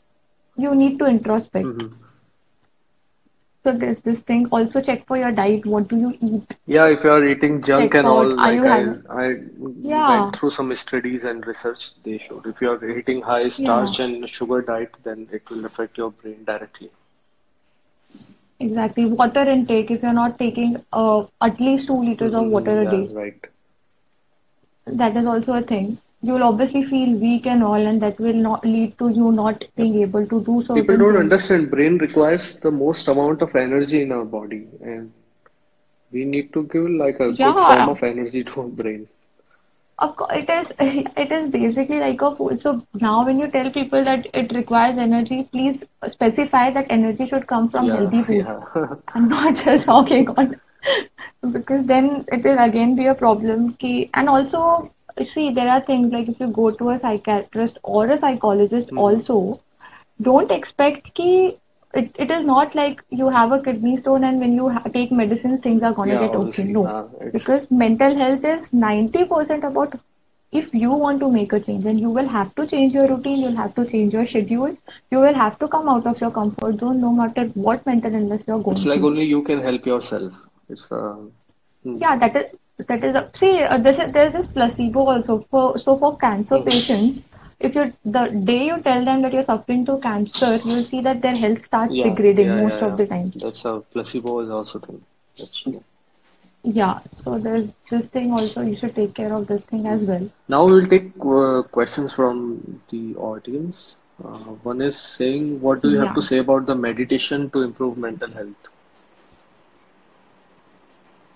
you 0.65 0.75
need 0.75 0.99
to 0.99 1.05
introspect. 1.05 1.65
Mm-hmm. 1.65 2.06
So 3.67 3.73
there's 3.73 4.01
this 4.01 4.21
thing. 4.21 4.49
Also 4.53 4.81
check 4.81 5.07
for 5.07 5.19
your 5.19 5.33
diet. 5.33 5.67
What 5.67 5.89
do 5.89 5.97
you 5.99 6.15
eat? 6.23 6.57
Yeah, 6.67 6.87
if 6.89 7.03
you 7.05 7.11
are 7.11 7.25
eating 7.25 7.63
junk 7.63 7.93
Check 7.93 7.95
and 7.95 8.09
all, 8.09 8.27
like 8.39 8.67
I? 8.67 8.95
I 9.11 9.37
Yeah, 9.83 10.07
went 10.07 10.37
through 10.37 10.51
some 10.51 10.75
studies 10.75 11.25
and 11.25 11.47
research, 11.47 11.91
they 12.05 12.19
showed 12.19 12.47
if 12.47 12.61
you 12.61 12.71
are 12.71 12.91
eating 12.99 13.23
high 13.23 13.49
yeah, 13.57 13.95
starch 13.95 13.99
and 14.01 14.29
sugar 14.29 14.63
diet, 14.63 14.95
then 15.03 15.29
it 15.33 15.49
will 15.51 15.65
affect 15.65 15.97
your 15.99 16.11
brain 16.11 16.45
directly. 16.45 16.91
exactly. 18.61 19.05
Water 19.07 19.43
intake. 19.49 19.91
If 19.91 20.03
you're 20.03 20.13
not 20.13 20.39
taking 20.39 20.77
uh, 20.93 21.25
at 21.43 21.61
least 21.61 21.87
two 21.89 22.01
liters 22.03 22.35
of 22.35 22.47
Mm-hmm. 22.47 22.51
water 22.51 22.81
a 22.83 22.87
Yeah, 22.87 22.97
day, 22.97 23.11
right. 23.11 23.47
that 24.87 25.17
is 25.17 25.27
also 25.27 25.55
a 25.55 25.63
thing. 25.63 25.99
You'll 26.23 26.43
obviously 26.43 26.85
feel 26.85 27.17
weak 27.19 27.47
and 27.47 27.63
all, 27.63 27.75
and 27.75 28.01
that 28.03 28.19
will 28.19 28.35
not 28.35 28.65
lead 28.65 28.99
to 28.99 29.09
you 29.09 29.33
not 29.33 29.65
being 29.77 30.03
able 30.03 30.27
to 30.27 30.41
do 30.43 30.65
so. 30.67 30.75
People 30.75 30.97
don't 30.97 31.13
things. 31.13 31.25
understand 31.25 31.71
brain 31.71 31.99
requires 31.99 32.57
the 32.61 32.71
most 32.71 33.09
amount 33.09 33.43
of 33.43 33.55
energy 33.55 34.03
in 34.03 34.13
our 34.13 34.25
body, 34.25 34.67
and 34.81 35.13
we 36.13 36.25
need 36.25 36.53
to 36.53 36.65
give 36.65 36.89
like 36.91 37.21
a 37.21 37.33
good 37.33 37.55
form 37.55 37.89
of 37.89 38.03
energy 38.03 38.45
to 38.45 38.61
our 38.61 38.69
brain. 38.69 39.09
Of 39.99 40.17
course, 40.17 40.31
it 40.35 40.51
is 40.51 40.67
it 41.17 41.33
is 41.33 41.51
basically 41.51 41.99
like 42.01 42.21
a 42.23 42.35
food. 42.37 42.61
So 42.63 42.83
now 42.95 43.25
when 43.25 43.39
you 43.39 43.49
tell 43.51 43.71
people 43.71 44.05
that 44.05 44.27
it 44.35 44.53
requires 44.53 44.99
energy, 44.99 45.45
please 45.45 45.79
specify 46.09 46.71
that 46.71 46.87
energy 46.91 47.27
should 47.27 47.47
come 47.47 47.69
from 47.69 47.87
Yeah, 47.87 47.97
healthy 47.97 48.23
food 48.23 48.47
yeah. 48.47 48.87
and 49.15 49.29
not 49.29 49.57
just 49.65 49.87
talking 49.87 50.29
on 50.31 50.61
because 51.53 51.87
then 51.87 52.25
it 52.33 52.45
will 52.45 52.59
again 52.59 52.95
be 52.97 53.07
a 53.07 53.15
problem. 53.15 53.73
Ki, 53.75 54.11
and 54.15 54.29
also, 54.29 54.91
see, 55.35 55.51
there 55.53 55.69
are 55.69 55.81
things 55.81 56.13
like 56.13 56.29
if 56.29 56.39
you 56.41 56.47
go 56.49 56.71
to 56.71 56.91
a 56.91 56.99
psychiatrist 56.99 57.79
or 57.83 58.07
a 58.11 58.19
psychologist 58.21 58.91
Mm-hmm. 58.91 58.97
also, 58.97 59.61
don't 60.21 60.51
expect 60.51 61.15
ki 61.15 61.57
it, 61.95 62.11
it 62.19 62.31
is 62.31 62.45
not 62.45 62.75
like 62.75 63.03
you 63.11 63.29
have 63.29 63.53
a 63.53 63.61
kidney 63.63 63.97
stone 64.01 64.25
and 64.25 64.41
when 64.41 64.53
you 64.53 64.69
ha 64.69 64.83
take 64.97 65.13
medicines 65.21 65.61
things 65.67 65.83
are 65.83 65.93
gonna 66.01 66.15
Yeah, 66.15 66.25
get 66.25 66.35
okay. 66.43 66.65
No, 66.65 66.85
Uh, 66.87 67.05
it's 67.21 67.33
because 67.39 67.67
mental 67.71 68.15
health 68.23 68.45
is 68.55 68.73
90% 68.73 69.65
about 69.71 69.95
if 70.53 70.73
you 70.75 70.91
want 70.91 71.21
to 71.21 71.31
make 71.31 71.53
a 71.53 71.61
change 71.61 71.85
and 71.85 72.01
you 72.01 72.11
will 72.11 72.29
have 72.37 72.55
to 72.57 72.67
change 72.67 72.95
your 72.95 73.07
routine, 73.09 73.39
you'll 73.45 73.57
have 73.63 73.75
to 73.75 73.87
change 73.87 74.13
your 74.15 74.27
schedules, 74.27 74.79
you 75.11 75.19
will 75.19 75.35
have 75.35 75.59
to 75.59 75.69
come 75.69 75.89
out 75.89 76.07
of 76.07 76.21
your 76.21 76.31
comfort 76.31 76.79
zone 76.81 77.01
no 77.01 77.13
matter 77.13 77.45
what 77.55 77.85
mental 77.87 78.15
illness 78.15 78.43
you're 78.47 78.63
going 78.63 78.77
through. 78.77 78.83
it's 78.83 78.85
like 78.87 79.01
through. 79.01 79.07
only 79.11 79.25
you 79.25 79.43
can 79.43 79.61
help 79.61 79.87
yourself. 79.87 80.33
It's 80.69 80.91
uh, 80.93 81.17
hmm. 81.85 81.99
Yeah, 82.01 82.17
that 82.19 82.37
is 82.37 82.47
that 82.79 83.05
is 83.05 83.15
a, 83.15 83.31
see 83.39 83.62
uh, 83.62 83.79
this 83.79 83.99
is 83.99 84.12
there's 84.12 84.33
this 84.33 84.47
placebo 84.49 85.01
also 85.15 85.39
for 85.51 85.79
so 85.79 85.97
for 85.99 86.17
cancer 86.19 86.59
patients 86.61 87.21
if 87.61 87.75
you 87.75 87.93
the 88.05 88.25
day 88.51 88.65
you 88.67 88.81
tell 88.83 89.05
them 89.05 89.23
that 89.23 89.33
you're 89.33 89.45
suffering 89.53 89.85
to 89.87 89.99
cancer 89.99 90.59
you'll 90.65 90.85
see 90.85 91.01
that 91.01 91.21
their 91.23 91.37
health 91.37 91.65
starts 91.65 91.97
Yeah, 91.97 92.07
degrading 92.09 92.55
yeah, 92.57 92.57
most 92.57 92.83
yeah, 92.83 92.83
of 92.83 92.97
the 92.97 93.07
time. 93.07 93.33
That's 93.35 93.65
a 93.65 93.81
placebo 93.93 94.41
is 94.41 94.51
also 94.51 94.79
thing. 94.79 95.03
That's 95.37 95.61
true. 95.61 95.83
Yeah, 96.65 97.01
so 97.25 97.39
there's 97.39 97.71
this 97.91 98.07
thing 98.09 98.33
also 98.33 98.61
you 98.62 98.77
should 98.77 98.95
take 98.95 99.15
care 99.15 99.33
of 99.33 99.47
this 99.47 99.62
thing 99.62 99.87
as 99.87 100.03
well. 100.03 100.29
Now 100.49 100.65
we 100.67 100.73
will 100.75 100.87
take 100.89 101.12
uh, 101.25 101.62
questions 101.62 102.12
from 102.12 102.81
the 102.91 103.15
audience. 103.17 103.97
Uh, 104.23 104.55
one 104.69 104.81
is 104.81 104.99
saying, 104.99 105.61
what 105.61 105.83
do 105.83 105.91
you 105.91 105.99
have 105.99 106.12
to 106.15 106.23
say 106.23 106.39
about 106.39 106.67
the 106.67 106.75
meditation 106.75 107.51
to 107.51 107.62
improve 107.62 107.97
mental 107.97 108.31
health? 108.31 108.69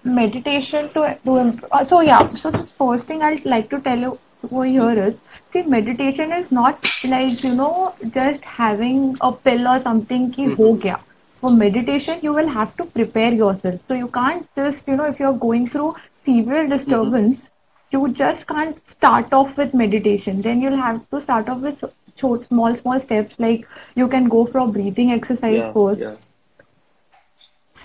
Meditation 0.04 0.88
to 0.94 1.02
to 1.24 1.38
imp- 1.38 1.64
uh, 1.70 1.84
so 1.84 2.00
yeah 2.00 2.28
so 2.42 2.50
the 2.50 2.64
first 2.82 3.06
thing 3.06 3.22
i'd 3.28 3.44
like 3.52 3.68
to 3.70 3.80
tell 3.88 3.98
you 4.06 4.10
over 4.50 4.64
here 4.64 4.94
is 5.06 5.14
see 5.52 5.62
meditation 5.74 6.32
is 6.38 6.50
not 6.58 6.88
like 7.14 7.42
you 7.44 7.52
know 7.60 7.94
just 8.18 8.44
having 8.44 9.00
a 9.20 9.32
pill 9.48 9.68
or 9.74 9.78
something 9.88 10.30
ki 10.36 10.46
ho 10.56 10.68
Mhm. 10.68 10.80
gaya. 10.84 10.98
For 11.42 11.50
meditation 11.50 12.18
you 12.26 12.32
will 12.38 12.48
have 12.54 12.74
to 12.78 12.84
prepare 12.96 13.32
yourself. 13.32 13.80
So 13.88 13.94
you 14.00 14.08
can't 14.16 14.46
just 14.60 14.86
you 14.92 14.96
know 15.00 15.04
if 15.12 15.18
you're 15.24 15.38
going 15.46 15.68
through 15.74 15.94
severe 16.28 16.66
disturbance 16.72 17.48
you 17.96 18.08
just 18.22 18.46
can't 18.46 18.78
start 18.90 19.32
off 19.32 19.56
with 19.56 19.74
meditation. 19.74 20.40
Then 20.42 20.60
you'll 20.60 20.80
have 20.82 21.00
to 21.10 21.20
start 21.20 21.48
off 21.48 21.60
with 21.60 21.84
short, 22.16 22.46
small 22.48 22.76
small 22.76 23.00
steps 23.00 23.38
like 23.38 23.66
you 24.02 24.08
can 24.08 24.28
go 24.36 24.44
for 24.46 24.66
breathing 24.78 25.12
exercise 25.12 25.62
Yeah, 25.62 25.72
first. 25.72 26.00
yeah. 26.00 26.16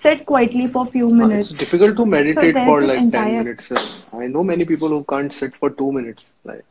Sit 0.06 0.26
quietly 0.26 0.68
for 0.68 0.88
a 0.88 0.92
few 0.92 1.10
Uh, 1.20 1.28
it's 1.32 1.50
difficult 1.54 1.96
to 1.98 2.06
meditate 2.06 2.58
there's 2.58 2.64
for 2.64 2.84
like 2.84 3.10
10 3.12 3.36
minutes. 3.36 3.72
I 4.14 4.28
know 4.28 4.44
many 4.44 4.66
people 4.66 4.90
who 4.90 5.04
can't 5.04 5.32
sit 5.34 5.56
for 5.56 5.70
two 5.70 5.92
minutes. 5.92 6.26
Like, 6.44 6.66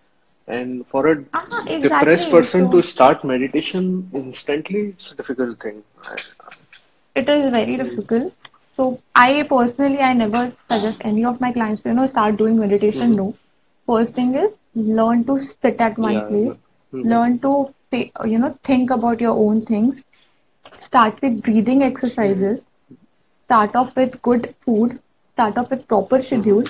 and 0.47 0.87
for 0.87 1.07
a 1.09 1.25
Ah, 1.35 1.63
depressed 1.81 2.31
exactly. 2.31 2.31
person 2.31 2.71
to 2.71 2.83
start 2.83 3.25
meditation 3.25 4.11
instantly, 4.15 4.89
it's 4.91 5.13
a 5.13 5.17
difficult 5.17 5.61
thing. 5.61 5.83
It 7.15 7.29
is 7.29 7.51
very 7.51 7.77
difficult. 7.77 8.33
So 8.77 9.01
I 9.15 9.43
personally, 9.49 10.01
I 10.01 10.13
never 10.15 10.53
suggest 10.71 11.01
any 11.05 11.25
of 11.25 11.41
my 11.41 11.53
clients 11.53 11.83
to, 11.83 11.89
you 11.91 11.95
know, 11.95 12.07
start 12.07 12.37
doing 12.37 12.59
meditation. 12.59 13.15
mhm. 13.15 13.17
No. 13.17 13.35
First 13.87 14.15
thing 14.15 14.35
is 14.35 14.53
learn 14.75 15.25
to 15.25 15.39
sit 15.41 15.81
at 15.81 15.99
one 15.99 16.23
Yeah, 16.23 16.27
place. 16.27 16.55
mhm. 16.93 17.03
Learn 17.03 17.39
to, 17.41 17.75
you 18.25 18.39
know, 18.39 18.57
think 18.65 18.91
about 18.91 19.21
your 19.21 19.33
own 19.37 19.63
things. 19.63 20.03
Start 20.81 21.21
with 21.23 21.43
breathing 21.43 21.83
exercises. 21.83 22.65
Start 23.45 23.75
off 23.77 23.95
with 23.97 24.21
good 24.23 24.55
food. 24.65 24.99
Start 25.33 25.57
off 25.59 25.71
with 25.71 25.87
proper 25.89 26.23
Mhm. 26.23 26.23
schedule. 26.23 26.65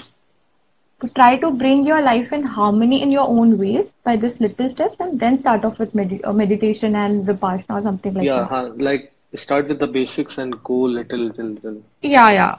To 1.01 1.09
try 1.09 1.37
to 1.39 1.51
bring 1.51 1.85
your 1.87 2.01
life 2.01 2.33
in 2.33 2.43
harmony 2.43 3.03
in 3.03 3.11
your 3.11 3.29
own 3.29 3.59
ways 3.59 3.93
by 4.05 4.17
this 4.17 4.41
little 4.41 4.69
steps, 4.71 4.97
and 5.01 5.19
then 5.19 5.39
start 5.39 5.65
off 5.65 5.79
with 5.79 5.95
medi- 5.95 6.23
uh, 6.25 6.33
meditation 6.33 6.95
and 6.97 7.27
vipassana 7.27 7.81
or 7.81 7.83
something 7.83 8.15
like 8.15 8.33
Yeah, 8.33 8.35
that. 8.35 8.51
huh, 8.51 8.71
like 8.77 9.13
start 9.37 9.69
with 9.69 9.79
the 9.79 9.87
basics 9.87 10.39
and 10.39 10.63
go 10.63 10.75
little, 10.83 11.19
little, 11.19 11.47
little. 11.47 11.83
Yeah, 12.03 12.31
yeah. 12.31 12.55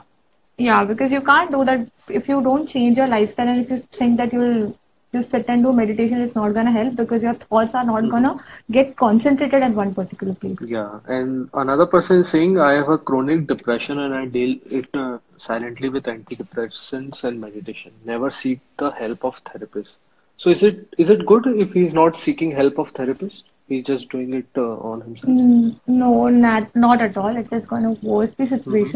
Yeah, 0.58 0.84
because 0.84 1.10
you 1.10 1.20
can't 1.20 1.50
do 1.50 1.64
that 1.64 1.86
if 2.08 2.28
you 2.28 2.40
don't 2.42 2.66
change 2.68 2.96
your 2.96 3.06
lifestyle 3.06 3.48
and 3.48 3.58
if 3.64 3.70
you 3.70 3.82
think 3.98 4.16
that 4.18 4.32
you'll 4.32 4.74
just 5.12 5.30
sit 5.30 5.44
and 5.48 5.62
do 5.62 5.72
meditation, 5.72 6.20
it's 6.20 6.34
not 6.34 6.54
gonna 6.54 6.72
help 6.72 6.96
because 6.96 7.22
your 7.22 7.34
thoughts 7.34 7.74
are 7.74 7.84
not 7.84 8.08
Mhm. 8.08 8.10
gonna 8.10 8.36
get 8.70 8.96
concentrated 8.96 9.62
at 9.62 9.74
one 9.74 9.94
particular 9.94 10.34
place. 10.34 10.58
Yeah, 10.60 11.00
and 11.06 11.48
another 11.54 11.86
person 11.86 12.18
is 12.20 12.28
saying 12.28 12.58
I 12.58 12.72
have 12.72 12.88
a 12.88 12.98
chronic 12.98 13.46
depression 13.46 13.98
and 13.98 14.14
I 14.14 14.26
deal 14.26 14.56
it 14.70 14.88
uh, 14.94 15.18
silently 15.36 15.88
with 15.88 16.04
antidepressants 16.04 17.24
and 17.24 17.40
meditation. 17.40 17.92
Never 18.04 18.30
seek 18.30 18.60
the 18.76 18.90
help 18.90 19.24
of 19.24 19.38
therapist. 19.50 19.96
So 20.38 20.50
is 20.50 20.62
it 20.62 20.94
is 20.98 21.10
it 21.10 21.26
good 21.26 21.46
if 21.46 21.72
he's 21.72 21.92
not 21.94 22.16
seeking 22.16 22.52
help 22.52 22.78
of 22.78 22.90
therapist? 22.90 23.44
He's 23.68 23.84
just 23.84 24.08
doing 24.10 24.32
it 24.34 24.46
uh, 24.56 24.76
on 24.92 25.00
himself. 25.02 25.36
Mm, 25.36 25.80
no, 25.86 26.28
not 26.28 26.74
not 26.74 27.00
at 27.02 27.16
all. 27.16 27.36
It 27.36 27.40
is 27.40 27.50
just 27.50 27.68
gonna 27.68 27.92
worse 28.02 28.32
the 28.38 28.46
hmm 28.64 28.90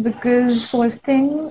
because 0.00 0.64
first 0.70 1.00
thing, 1.02 1.50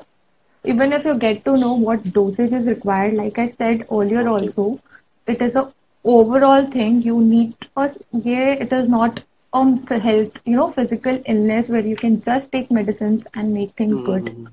even 0.65 0.93
if 0.93 1.05
you 1.05 1.15
get 1.17 1.43
to 1.45 1.55
know 1.57 1.73
what 1.73 2.03
dosage 2.13 2.51
is 2.53 2.65
required, 2.65 3.13
like 3.15 3.37
I 3.37 3.47
said 3.47 3.85
earlier 3.91 4.27
also, 4.27 4.79
it 5.27 5.41
is 5.41 5.55
a 5.55 5.71
overall 6.03 6.65
thing. 6.71 7.01
You 7.01 7.19
need 7.21 7.53
a 7.75 7.89
yeah, 8.11 8.51
it 8.65 8.71
is 8.73 8.87
not 8.89 9.21
um 9.53 9.85
health, 9.87 10.31
you 10.45 10.55
know, 10.57 10.71
physical 10.71 11.19
illness 11.25 11.67
where 11.69 11.85
you 11.85 11.95
can 11.95 12.21
just 12.23 12.51
take 12.51 12.71
medicines 12.71 13.23
and 13.35 13.53
make 13.53 13.71
things 13.75 13.99
good. 14.01 14.29
hmm 14.31 14.45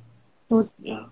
So 0.49 0.69
Yeah. 0.79 1.07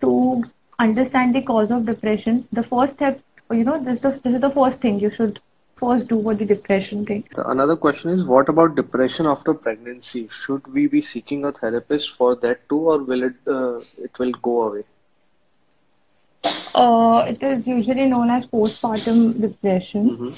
to 0.00 0.42
understand 0.78 1.34
the 1.34 1.42
cause 1.42 1.70
of 1.70 1.86
depression, 1.86 2.46
the 2.52 2.62
first 2.62 2.94
step, 2.94 3.20
you 3.50 3.64
know, 3.64 3.78
this 3.82 4.04
is 4.04 4.20
this 4.22 4.34
is 4.34 4.40
the 4.40 4.50
first 4.50 4.80
thing 4.80 4.98
you 5.00 5.10
should 5.14 5.40
first 5.76 6.08
do 6.08 6.22
for 6.22 6.34
the 6.34 6.44
depression 6.44 7.04
thing. 7.04 7.24
Another 7.36 7.76
question 7.76 8.10
is 8.10 8.24
what 8.24 8.48
about 8.48 8.74
depression 8.74 9.26
after 9.26 9.54
pregnancy? 9.54 10.28
Should 10.28 10.66
we 10.72 10.86
be 10.86 11.00
seeking 11.00 11.44
a 11.44 11.52
therapist 11.52 12.14
for 12.16 12.34
that 12.36 12.68
too, 12.68 12.78
or 12.90 12.98
will 12.98 13.22
it 13.22 13.34
uh, 13.46 13.78
it 13.96 14.18
will 14.18 14.32
go 14.42 14.62
away? 14.62 14.84
Uh, 16.74 17.24
it 17.28 17.42
is 17.42 17.66
usually 17.66 18.06
known 18.06 18.30
as 18.30 18.46
postpartum 18.46 19.40
depression. 19.40 20.18
hmm 20.18 20.32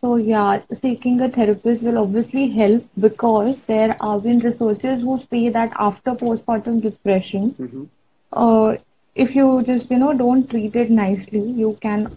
So 0.00 0.16
yeah, 0.16 0.60
seeking 0.80 1.20
a 1.20 1.28
therapist 1.28 1.82
will 1.82 1.98
obviously 1.98 2.50
help 2.50 2.84
because 2.98 3.56
there 3.66 3.96
have 4.00 4.22
been 4.22 4.38
researchers 4.40 5.00
who 5.00 5.20
say 5.30 5.48
that 5.48 5.72
after 5.78 6.12
postpartum 6.12 6.80
depression, 6.82 7.54
hmm 7.58 7.84
uh, 8.32 8.76
if 9.14 9.34
you 9.34 9.62
just 9.66 9.90
you 9.90 9.98
know 9.98 10.12
don't 10.12 10.48
treat 10.50 10.74
it 10.76 10.90
nicely, 10.90 11.40
you 11.40 11.76
can, 11.80 12.08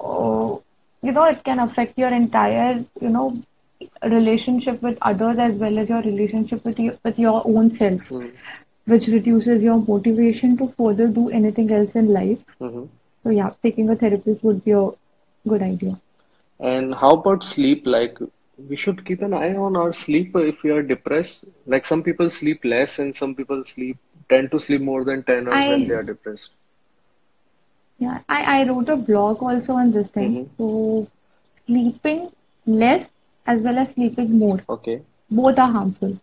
uh, 0.00 0.56
you 1.02 1.12
know, 1.12 1.24
it 1.24 1.42
can 1.44 1.58
affect 1.60 1.98
your 1.98 2.10
entire 2.12 2.84
you 3.00 3.08
know 3.10 3.38
relationship 4.04 4.82
with 4.82 4.98
others 5.02 5.38
as 5.38 5.54
well 5.54 5.78
as 5.78 5.88
your 5.88 6.02
relationship 6.02 6.64
with 6.64 6.78
you, 6.78 6.96
with 7.04 7.18
your 7.18 7.42
own 7.46 7.74
self, 7.76 8.00
hmm 8.08 8.28
which 8.86 9.06
reduces 9.08 9.62
your 9.62 9.76
motivation 9.88 10.56
to 10.56 10.68
further 10.78 11.06
do 11.08 11.28
anything 11.30 11.70
else 11.72 11.94
in 11.94 12.12
life. 12.12 12.38
hmm 12.60 12.84
So 13.24 13.30
yeah, 13.30 13.50
taking 13.62 13.88
a 13.90 13.96
therapist 13.96 14.42
would 14.44 14.64
be 14.64 14.72
a 14.72 14.88
good 15.48 15.62
idea. 15.62 15.98
And 16.60 16.94
how 16.94 17.10
about 17.10 17.42
sleep? 17.44 17.82
Like, 17.86 18.18
we 18.56 18.76
should 18.76 19.04
keep 19.04 19.22
an 19.22 19.32
eye 19.34 19.54
on 19.54 19.76
our 19.76 19.92
sleep 19.92 20.34
if 20.36 20.62
we 20.62 20.70
are 20.70 20.82
depressed. 20.82 21.44
Like, 21.66 21.84
some 21.86 22.02
people 22.02 22.30
sleep 22.30 22.64
less, 22.64 22.98
and 22.98 23.14
some 23.14 23.34
people 23.34 23.64
sleep 23.64 23.98
tend 24.28 24.50
to 24.52 24.58
sleep 24.60 24.80
more 24.82 25.04
than 25.04 25.22
10 25.24 25.48
hours 25.48 25.66
when 25.66 25.84
they 25.84 25.94
are 25.94 26.02
depressed. 26.02 26.50
Yeah, 28.02 28.18
I, 28.28 28.60
I 28.60 28.68
wrote 28.68 28.88
a 28.88 28.96
blog 28.96 29.42
also 29.42 29.72
on 29.74 29.92
this 29.92 30.08
thing. 30.10 30.38
hmm 30.38 30.44
So 30.58 31.08
sleeping 31.66 32.30
less 32.66 33.08
as 33.46 33.60
well 33.60 33.78
as 33.78 33.92
sleeping 33.94 34.38
more, 34.38 34.60
Okay, 34.68 35.02
both 35.30 35.58
are 35.58 35.70
harmful. 35.70 36.18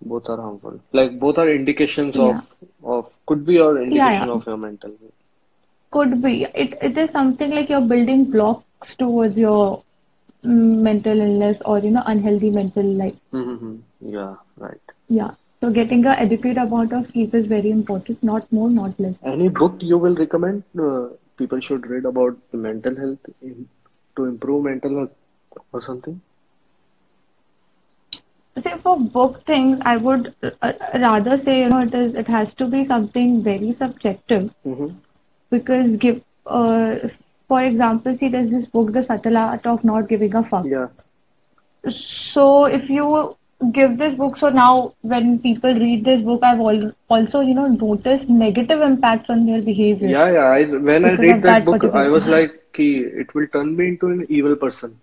both 0.00 0.28
are 0.28 0.40
harmful. 0.40 0.80
Like, 0.92 1.18
both 1.18 1.38
are 1.38 1.48
indications 1.48 2.18
of 2.18 2.36
Yeah, 2.36 2.40
of 2.82 3.10
could 3.26 3.44
be 3.46 3.54
your 3.54 3.80
indication 3.82 4.28
yeah. 4.28 4.30
of 4.30 4.46
your 4.46 4.56
mental 4.56 4.90
health. 5.00 5.12
Could 5.90 6.22
be. 6.22 6.44
It 6.54 6.76
it 6.82 6.96
is 6.96 7.10
something 7.10 7.50
like 7.50 7.68
you're 7.68 7.80
building 7.80 8.24
blocks 8.30 8.94
towards 8.96 9.36
your 9.36 9.82
mm, 10.44 10.80
mental 10.80 11.20
illness 11.20 11.58
or 11.64 11.78
you 11.78 11.90
know 11.90 12.02
unhealthy 12.06 12.50
mental 12.50 12.84
life. 12.84 13.18
Mm-hmm. 13.32 13.76
Yeah, 14.00 14.36
right. 14.56 14.80
Yeah. 15.08 15.30
So 15.60 15.70
getting 15.70 16.04
a 16.06 16.10
adequate 16.10 16.56
amount 16.56 16.92
of 16.92 17.08
sleep 17.10 17.34
is 17.34 17.46
very 17.46 17.70
important, 17.70 18.22
not 18.22 18.50
more, 18.52 18.70
not 18.70 18.98
less. 19.00 19.14
Any 19.24 19.48
book 19.48 19.74
you 19.80 19.98
will 19.98 20.14
recommend 20.14 20.62
uh, 20.80 21.08
people 21.36 21.60
should 21.60 21.86
read 21.86 22.04
about 22.04 22.36
the 22.52 22.58
mental 22.58 22.94
health 22.96 23.18
in, 23.42 23.68
to 24.16 24.24
improve 24.26 24.64
mental 24.64 24.94
health 24.96 25.10
or 25.72 25.82
something? 25.82 26.20
Say 28.62 28.74
for 28.82 28.98
book 28.98 29.44
things, 29.46 29.78
I 29.82 29.96
would 29.96 30.34
uh, 30.42 30.72
rather 30.94 31.38
say 31.38 31.60
you 31.60 31.68
know 31.68 31.80
it 31.80 31.94
is 31.94 32.14
it 32.14 32.26
has 32.28 32.52
to 32.54 32.66
be 32.66 32.84
something 32.86 33.42
very 33.42 33.74
subjective 33.78 34.50
Mm-hmm. 34.66 34.88
because 35.50 35.96
give 35.96 36.22
uh, 36.46 36.96
for 37.48 37.62
example, 37.64 38.16
see 38.18 38.28
there's 38.28 38.50
this 38.50 38.66
book, 38.66 38.92
The 38.92 39.02
Subtle 39.02 39.36
Art 39.38 39.66
of 39.66 39.82
Not 39.84 40.08
Giving 40.08 40.34
a 40.34 40.42
Fuck. 40.42 40.66
Yeah. 40.66 40.88
So 41.88 42.66
if 42.66 42.90
you 42.90 43.36
give 43.72 43.98
this 43.98 44.14
book, 44.14 44.36
so 44.38 44.48
now 44.50 44.94
when 45.02 45.38
people 45.38 45.74
read 45.74 46.04
this 46.04 46.22
book, 46.22 46.42
I've 46.42 46.60
al 46.60 46.92
also 47.08 47.40
you 47.40 47.54
know 47.54 47.66
noticed 47.68 48.28
negative 48.28 48.80
impacts 48.80 49.30
on 49.30 49.46
their 49.46 49.62
behavior 49.62 50.14
Yeah, 50.14 50.30
yeah. 50.32 50.44
I, 50.46 50.64
when 50.64 51.04
I 51.04 51.12
read 51.14 51.42
that 51.42 51.64
that 51.64 51.64
book, 51.64 51.84
I 51.84 52.08
was 52.08 52.26
like, 52.26 52.72
"Ki, 52.72 52.98
it 53.00 53.34
will 53.34 53.46
turn 53.48 53.76
me 53.76 53.88
into 53.88 54.08
an 54.08 54.26
evil 54.28 54.56
person. 54.56 54.98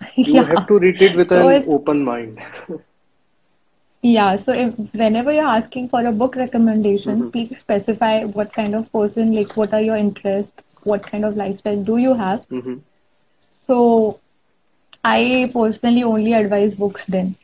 You 0.32 0.44
have 0.44 0.66
to 0.66 0.78
read 0.78 1.00
it 1.02 1.16
with 1.16 1.30
So 1.32 1.40
an 1.40 1.64
open 1.66 2.04
mind. 2.04 2.40
yeah, 4.02 4.36
so 4.36 4.52
if 4.52 4.74
whenever 4.94 5.32
you're 5.32 5.44
asking 5.46 5.88
for 5.88 6.04
a 6.06 6.12
book 6.12 6.36
recommendation, 6.36 7.22
hmm 7.22 7.28
please 7.30 7.56
specify 7.58 8.24
what 8.24 8.52
kind 8.52 8.74
of 8.74 8.90
person, 8.92 9.32
like 9.34 9.56
what 9.56 9.72
are 9.72 9.80
your 9.82 9.96
interests, 9.96 10.52
what 10.84 11.06
kind 11.10 11.24
of 11.24 11.36
lifestyle 11.36 11.82
do 11.82 11.96
you 11.98 12.14
have. 12.14 12.44
hmm 12.50 12.80
So 13.66 14.20
I 15.06 15.50
personally 15.54 16.02
only 16.04 16.32
advise 16.34 16.74
books 16.74 17.04
then, 17.08 17.36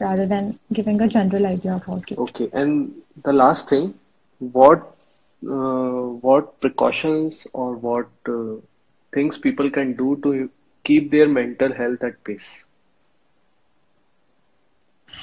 rather 0.00 0.26
than 0.26 0.58
giving 0.72 1.00
a 1.02 1.08
general 1.08 1.46
idea 1.46 1.74
of 1.76 1.82
about 1.88 2.10
it. 2.12 2.18
Okay, 2.18 2.48
and 2.52 2.92
the 3.24 3.32
last 3.32 3.68
thing, 3.68 3.94
what 4.38 4.80
uh, 5.48 6.02
what 6.26 6.60
precautions 6.60 7.46
or 7.52 7.74
what 7.76 8.08
uh, 8.28 8.56
things 9.14 9.38
people 9.38 9.70
can 9.70 9.94
do 9.96 10.18
to 10.22 10.48
keep 10.84 11.10
their 11.10 11.28
mental 11.28 11.72
health 11.72 12.02
at 12.02 12.22
peace? 12.24 12.64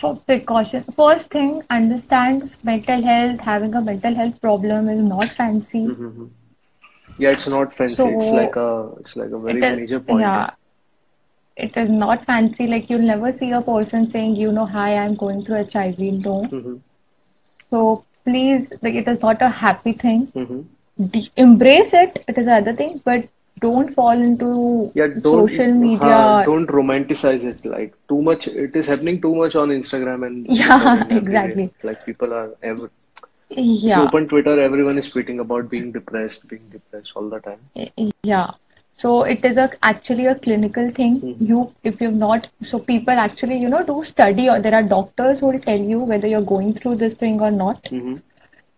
For 0.01 0.15
precaution, 0.15 0.83
first 0.95 1.29
thing, 1.29 1.63
understand 1.69 2.51
mental 2.63 3.01
health, 3.03 3.39
having 3.41 3.75
a 3.75 3.81
mental 3.81 4.15
health 4.15 4.39
problem 4.41 4.89
is 4.89 5.01
not 5.01 5.31
fancy. 5.33 5.95
hmm 5.95 6.25
Yeah, 7.17 7.31
it's 7.31 7.47
not 7.47 7.73
fancy. 7.73 8.11
It's 8.13 8.31
like 8.31 8.55
a 8.55 8.91
it's 8.99 9.15
like 9.15 9.31
a 9.31 9.39
very 9.39 9.65
major 9.65 9.99
point. 9.99 10.38
yeah, 10.38 10.51
it 11.55 11.75
is 11.77 11.89
not 11.89 12.25
fancy. 12.25 12.67
Like 12.67 12.89
you'll 12.89 12.99
never 13.13 13.31
see 13.33 13.51
a 13.51 13.61
person 13.61 14.09
saying, 14.11 14.35
you 14.35 14.51
know, 14.51 14.65
hi, 14.65 14.95
I'm 14.97 15.15
going 15.15 15.43
through 15.45 15.57
HIV. 15.57 16.11
No. 16.11 16.45
hmm 16.49 16.77
So 17.69 18.05
please, 18.25 18.69
like 18.81 18.95
it 18.95 19.07
is 19.07 19.21
not 19.21 19.41
a 19.41 19.49
happy 19.49 19.93
thing. 19.93 20.31
hmm 20.33 20.61
De 20.99 21.29
embrace 21.35 21.93
it. 21.93 22.23
It 22.27 22.37
is 22.37 22.47
another 22.47 22.73
thing, 22.73 22.99
but 23.05 23.25
don't 23.59 23.93
fall 23.93 24.11
into 24.29 24.91
Yeah, 24.93 25.07
don't 25.21 25.49
social 25.49 25.71
uh, 25.99 26.31
media. 26.31 26.45
don't 26.49 26.67
romanticize 26.67 27.43
it 27.43 27.65
like 27.65 27.93
too 28.07 28.21
much. 28.21 28.47
It 28.47 28.75
is 28.75 28.87
happening 28.87 29.21
too 29.21 29.35
much 29.35 29.55
on 29.55 29.69
Instagram 29.69 30.25
and 30.25 30.47
Yeah, 30.49 31.05
exactly. 31.09 31.71
Like 31.83 32.05
people 32.05 32.33
are 32.33 32.55
ever 32.63 32.89
Yeah. 33.49 34.01
open 34.05 34.27
Twitter, 34.27 34.59
everyone 34.59 34.97
is 34.97 35.09
tweeting 35.09 35.39
about 35.39 35.69
being 35.69 35.91
depressed, 35.91 36.47
being 36.47 36.69
depressed 36.69 37.11
all 37.15 37.29
the 37.29 37.39
time. 37.39 37.59
Yeah. 38.23 38.51
So 38.97 39.23
it 39.23 39.43
is 39.45 39.58
a 39.58 39.69
actually 39.84 40.25
a 40.27 40.36
clinical 40.36 40.89
thing. 40.91 41.19
hmm 41.19 41.45
You, 41.51 41.71
if 41.84 42.01
you've 42.01 42.15
not, 42.15 42.47
so 42.67 42.79
people 42.79 43.13
actually, 43.25 43.58
you 43.58 43.69
know, 43.69 43.84
do 43.84 44.03
study 44.03 44.49
or 44.49 44.60
there 44.62 44.73
are 44.75 44.84
doctors 44.84 45.39
who 45.39 45.47
will 45.47 45.60
tell 45.60 45.79
you 45.79 45.99
whether 45.99 46.27
you're 46.27 46.49
going 46.55 46.73
through 46.73 46.95
this 46.95 47.13
thing 47.15 47.39
or 47.41 47.51
not. 47.51 47.88
hmm 47.89 48.15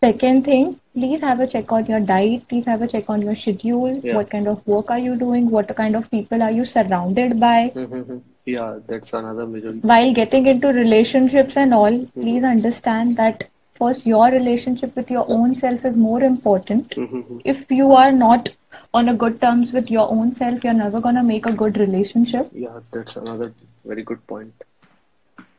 Second 0.03 0.43
thing, 0.45 0.80
please 0.93 1.21
have 1.21 1.39
a 1.39 1.47
check 1.47 1.71
on 1.71 1.86
your 1.86 1.99
diet. 1.99 2.47
Please 2.47 2.65
have 2.65 2.82
a 2.82 2.88
check 2.88 3.10
on 3.10 3.21
your 3.21 3.36
schedule. 3.36 3.99
Yeah. 4.03 4.15
What 4.15 4.30
kind 4.30 4.47
of 4.47 4.65
work 4.67 4.89
are 4.91 4.99
you 4.99 5.15
doing? 5.15 5.49
What 5.49 5.75
kind 5.75 5.95
of 5.95 6.10
people 6.12 6.41
are 6.41 6.51
you 6.51 6.65
surrounded 6.65 7.39
by? 7.39 7.71
hmm 7.73 8.17
Yeah, 8.45 8.80
that's 8.88 9.13
another 9.13 9.45
major. 9.45 9.71
While 9.91 10.13
getting 10.13 10.45
into 10.47 10.67
relationships 10.67 11.58
and 11.58 11.73
all, 11.73 11.97
hmm 11.97 12.21
please 12.21 12.43
understand 12.43 13.17
that 13.17 13.45
first 13.80 14.06
your 14.06 14.27
relationship 14.32 14.95
with 14.95 15.10
your 15.10 15.25
own 15.30 15.53
self 15.56 15.86
is 15.86 15.95
more 15.95 16.21
important. 16.23 16.93
hmm 16.95 17.39
If 17.43 17.69
you 17.71 17.91
are 17.93 18.12
not 18.12 18.49
on 18.93 19.10
a 19.10 19.15
good 19.15 19.39
terms 19.41 19.71
with 19.73 19.89
your 19.89 20.10
own 20.12 20.36
self, 20.36 20.63
you're 20.63 20.73
never 20.73 21.00
gonna 21.02 21.23
make 21.23 21.45
a 21.45 21.52
good 21.54 21.78
relationship. 21.78 22.50
Yeah, 22.54 22.80
that's 22.91 23.15
another 23.15 23.54
very 23.86 24.04
good 24.04 24.26
point. 24.28 24.54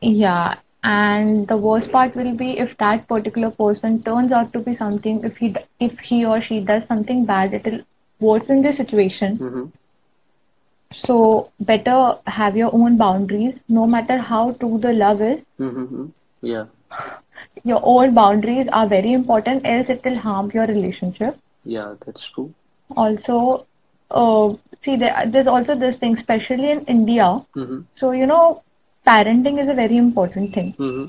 Yeah, 0.01 0.55
and 0.83 1.47
the 1.47 1.57
worst 1.57 1.91
part 1.91 2.15
will 2.15 2.35
be 2.35 2.57
if 2.59 2.77
that 2.77 3.07
particular 3.07 3.49
person 3.51 4.01
turns 4.03 4.31
out 4.31 4.51
to 4.53 4.59
be 4.59 4.75
something, 4.75 5.23
if 5.23 5.37
he 5.37 5.55
if 5.79 5.99
he 5.99 6.25
or 6.25 6.41
she 6.41 6.59
does 6.59 6.83
something 6.87 7.25
bad, 7.25 7.53
it'll 7.53 7.79
worsen 8.19 8.61
the 8.61 8.71
situation. 8.73 9.39
hmm 9.39 9.65
So 10.93 11.51
better 11.59 12.15
have 12.25 12.55
your 12.55 12.73
own 12.73 12.97
boundaries, 12.97 13.55
no 13.67 13.85
matter 13.87 14.17
how 14.17 14.51
true 14.51 14.77
the 14.77 14.93
love 14.93 15.21
is. 15.21 15.41
hmm 15.57 16.05
Yeah, 16.41 16.65
Your 17.63 17.81
own 17.83 18.13
boundaries 18.13 18.67
are 18.71 18.87
very 18.87 19.11
important, 19.13 19.65
else 19.65 19.89
it 19.89 20.03
will 20.03 20.17
harm 20.17 20.51
your 20.53 20.65
relationship. 20.65 21.37
yeah, 21.63 21.95
that's 22.05 22.29
true. 22.29 22.53
Also, 22.95 23.65
uh, 24.11 24.53
see, 24.83 24.95
there, 24.95 25.25
there's 25.27 25.47
also 25.47 25.75
this 25.75 25.97
thing, 25.97 26.13
especially 26.13 26.71
in 26.71 26.85
India. 26.85 27.43
hmm 27.53 27.81
So, 27.95 28.11
you 28.11 28.25
know, 28.27 28.63
parenting 29.07 29.61
is 29.63 29.69
a 29.69 29.73
very 29.73 29.97
important 29.97 30.53
thing. 30.53 30.73
hmm 30.77 31.05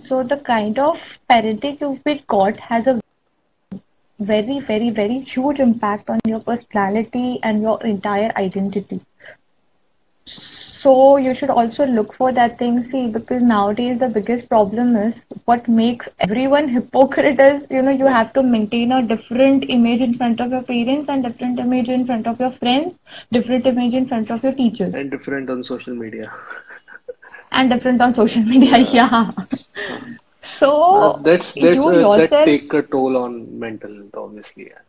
So, 0.00 0.22
the 0.22 0.38
kind 0.38 0.78
of 0.78 0.96
parenting 1.30 1.80
you've 1.80 2.02
been 2.04 2.22
got 2.26 2.58
has 2.58 2.86
a 2.86 3.00
very, 4.20 4.60
very, 4.60 4.90
very 4.90 5.20
huge 5.20 5.60
impact 5.60 6.10
on 6.10 6.20
your 6.26 6.40
personality 6.40 7.38
and 7.42 7.62
your 7.62 7.82
entire 7.82 8.32
identity. 8.36 9.00
So, 10.82 11.16
you 11.16 11.34
should 11.34 11.50
also 11.50 11.84
look 11.86 12.14
for 12.14 12.32
that 12.32 12.58
thing. 12.58 12.88
See, 12.90 13.08
because 13.08 13.42
nowadays 13.42 13.98
the 13.98 14.08
biggest 14.08 14.48
problem 14.48 14.96
is 14.96 15.14
what 15.44 15.68
makes 15.68 16.08
everyone 16.18 16.68
hypocrite 16.76 17.38
is, 17.40 17.66
you 17.70 17.82
know, 17.82 17.90
you 17.90 18.06
have 18.06 18.32
to 18.34 18.42
maintain 18.42 18.92
a 18.92 19.02
different 19.02 19.64
image 19.68 20.00
in 20.00 20.14
front 20.14 20.40
of 20.40 20.50
your 20.50 20.62
parents 20.62 21.08
and 21.08 21.22
different 21.24 21.58
image 21.58 21.88
in 21.88 22.06
front 22.06 22.26
of 22.26 22.38
your 22.40 22.52
friends, 22.52 22.94
different 23.32 23.66
image 23.66 23.94
in 23.94 24.06
front 24.06 24.30
of 24.30 24.42
your 24.42 24.52
teachers. 24.52 24.94
And 24.94 25.10
different 25.10 25.50
on 25.50 25.62
social 25.64 25.94
media. 25.94 26.30
and 27.52 27.70
different 27.70 28.00
on 28.00 28.14
social 28.14 28.42
media. 28.42 28.78
Yeah. 28.78 29.30
Yeah. 29.88 30.00
Uh, 30.90 31.12
So 31.12 31.20
that's 31.22 31.54
that's 31.54 31.86
you 31.86 31.86
uh, 31.86 32.04
that 32.14 32.44
take 32.44 32.72
a 32.74 32.82
toll 32.82 33.16
on 33.16 33.58
mental 33.58 33.94
health, 33.94 34.14
obviously. 34.16 34.68
Yeah. 34.70 34.82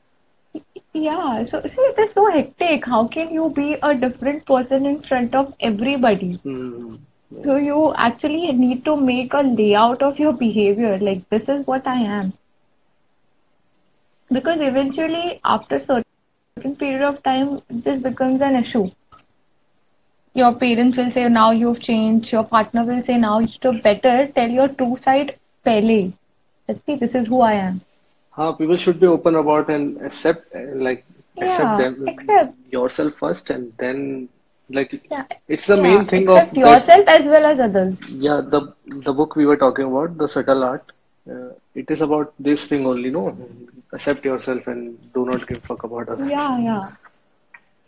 Yeah. 0.94 1.46
So 1.46 1.62
see, 1.62 1.82
it 1.82 2.00
is 2.00 2.12
so 2.14 2.30
hectic. 2.32 2.86
How 2.86 3.08
can 3.08 3.30
you 3.34 3.50
be 3.50 3.78
a 3.82 3.96
different 3.96 4.46
person 4.46 4.86
in 4.86 5.02
front 5.04 5.36
of 5.36 5.54
everybody? 5.60 6.40
hmm 6.44 6.96
Yeah. 7.32 7.46
So 7.46 7.56
you 7.58 7.94
actually 7.96 8.52
need 8.54 8.86
to 8.86 8.96
make 8.96 9.34
a 9.34 9.42
layout 9.42 10.02
of 10.02 10.20
your 10.20 10.34
behavior. 10.34 10.98
Like 11.00 11.28
this 11.30 11.50
is 11.50 11.66
what 11.68 11.88
I 11.88 12.00
am. 12.00 12.34
Because 14.32 14.62
eventually, 14.62 15.40
after 15.44 15.80
certain 15.80 16.76
period 16.76 17.02
of 17.02 17.22
time, 17.24 17.62
this 17.70 18.02
becomes 18.02 18.42
an 18.42 18.56
issue. 18.56 18.90
Your 20.34 20.54
parents 20.56 20.98
will 20.98 21.12
say 21.12 21.28
now 21.30 21.52
you've 21.52 21.80
changed. 21.82 22.32
Your 22.32 22.44
partner 22.44 22.84
will 22.84 23.04
say 23.04 23.18
now 23.18 23.40
you're 23.40 23.82
better 23.82 24.28
tell 24.28 24.50
your 24.50 24.68
true 24.70 24.98
side 25.04 25.38
pehle. 25.66 26.14
Let's 26.68 26.86
see, 26.86 26.96
this 26.96 27.16
is 27.16 27.28
who 27.28 27.42
I 27.42 27.54
am. 27.54 27.82
Huh, 28.40 28.54
people 28.54 28.78
should 28.78 29.00
be 29.00 29.08
open 29.08 29.36
about 29.36 29.70
and 29.70 30.02
accept 30.02 30.56
uh, 30.56 30.60
like 30.88 31.06
accept 31.42 31.78
them 31.78 31.96
accept. 32.08 32.56
yourself 32.72 33.14
first 33.16 33.50
and 33.52 33.74
then 33.78 34.30
like 34.70 35.02
Yeah, 35.12 35.26
it's 35.48 35.68
the 35.68 35.78
yeah. 35.78 35.82
main 35.88 36.06
thing 36.08 36.30
of 36.30 36.44
Accept 36.44 36.58
that 36.64 36.84
yourself 36.84 37.08
as 37.08 37.26
well 37.26 37.46
as 37.46 37.60
others. 37.60 38.00
yeah 38.28 38.42
the 38.54 38.62
the 39.08 39.14
book 39.20 39.36
we 39.36 39.46
were 39.50 39.58
talking 39.66 39.86
about 39.92 40.18
the 40.22 40.28
subtle 40.36 40.64
art 40.72 40.92
uh, 41.34 41.50
it 41.76 41.90
is 41.96 42.02
about 42.08 42.34
this 42.50 42.68
thing 42.70 42.86
only 42.94 43.12
no 43.18 43.24
accept 43.94 44.26
yourself 44.32 44.68
and 44.68 44.98
do 45.14 45.26
not 45.32 45.48
give 45.48 45.62
fuck 45.72 45.84
about 45.84 46.10
others 46.10 46.30
Yeah, 46.30 46.58
yeah. 46.60 46.88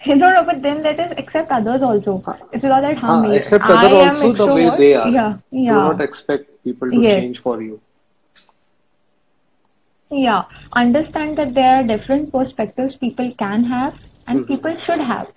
No, 0.07 0.15
no, 0.31 0.43
but 0.43 0.61
then 0.61 0.81
let 0.83 0.99
us 0.99 1.13
accept 1.17 1.51
others 1.51 1.81
also. 1.83 2.23
It's 2.51 2.63
not 2.63 2.81
that 2.81 2.97
harm 2.97 3.21
me. 3.23 3.35
accept 3.37 3.69
am 3.69 4.21
also 4.21 4.33
the 4.33 4.47
way 4.47 4.69
they 4.69 4.93
are 4.95 5.11
Yeah, 5.11 5.37
yeah. 5.51 5.73
do 5.73 5.81
not 5.81 6.01
expect 6.01 6.63
people 6.63 6.91
to 6.93 7.03
yes, 7.03 7.15
change 7.15 7.39
for 7.39 7.61
you 7.61 7.79
yeah. 10.11 10.43
Understand 10.73 11.37
that 11.37 11.53
there 11.55 11.77
are 11.77 11.83
different 11.83 12.31
perspectives 12.31 12.95
people 12.95 13.33
can 13.39 13.63
have 13.65 13.95
and 14.27 14.45
hmm 14.45 14.45
people 14.47 14.75
should 14.81 14.99
have. 14.99 15.27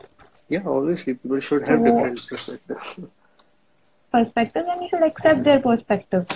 yeah 0.48 0.62
obviously 0.66 1.14
people 1.14 1.40
should 1.40 1.62
have 1.68 1.84
So, 1.84 1.84
different 1.84 2.20
perspective 2.28 2.78
perspectives 4.12 4.68
and 4.70 4.82
you 4.82 4.88
should 4.88 5.02
accept 5.02 5.44
their 5.44 5.60
perspective. 5.60 6.26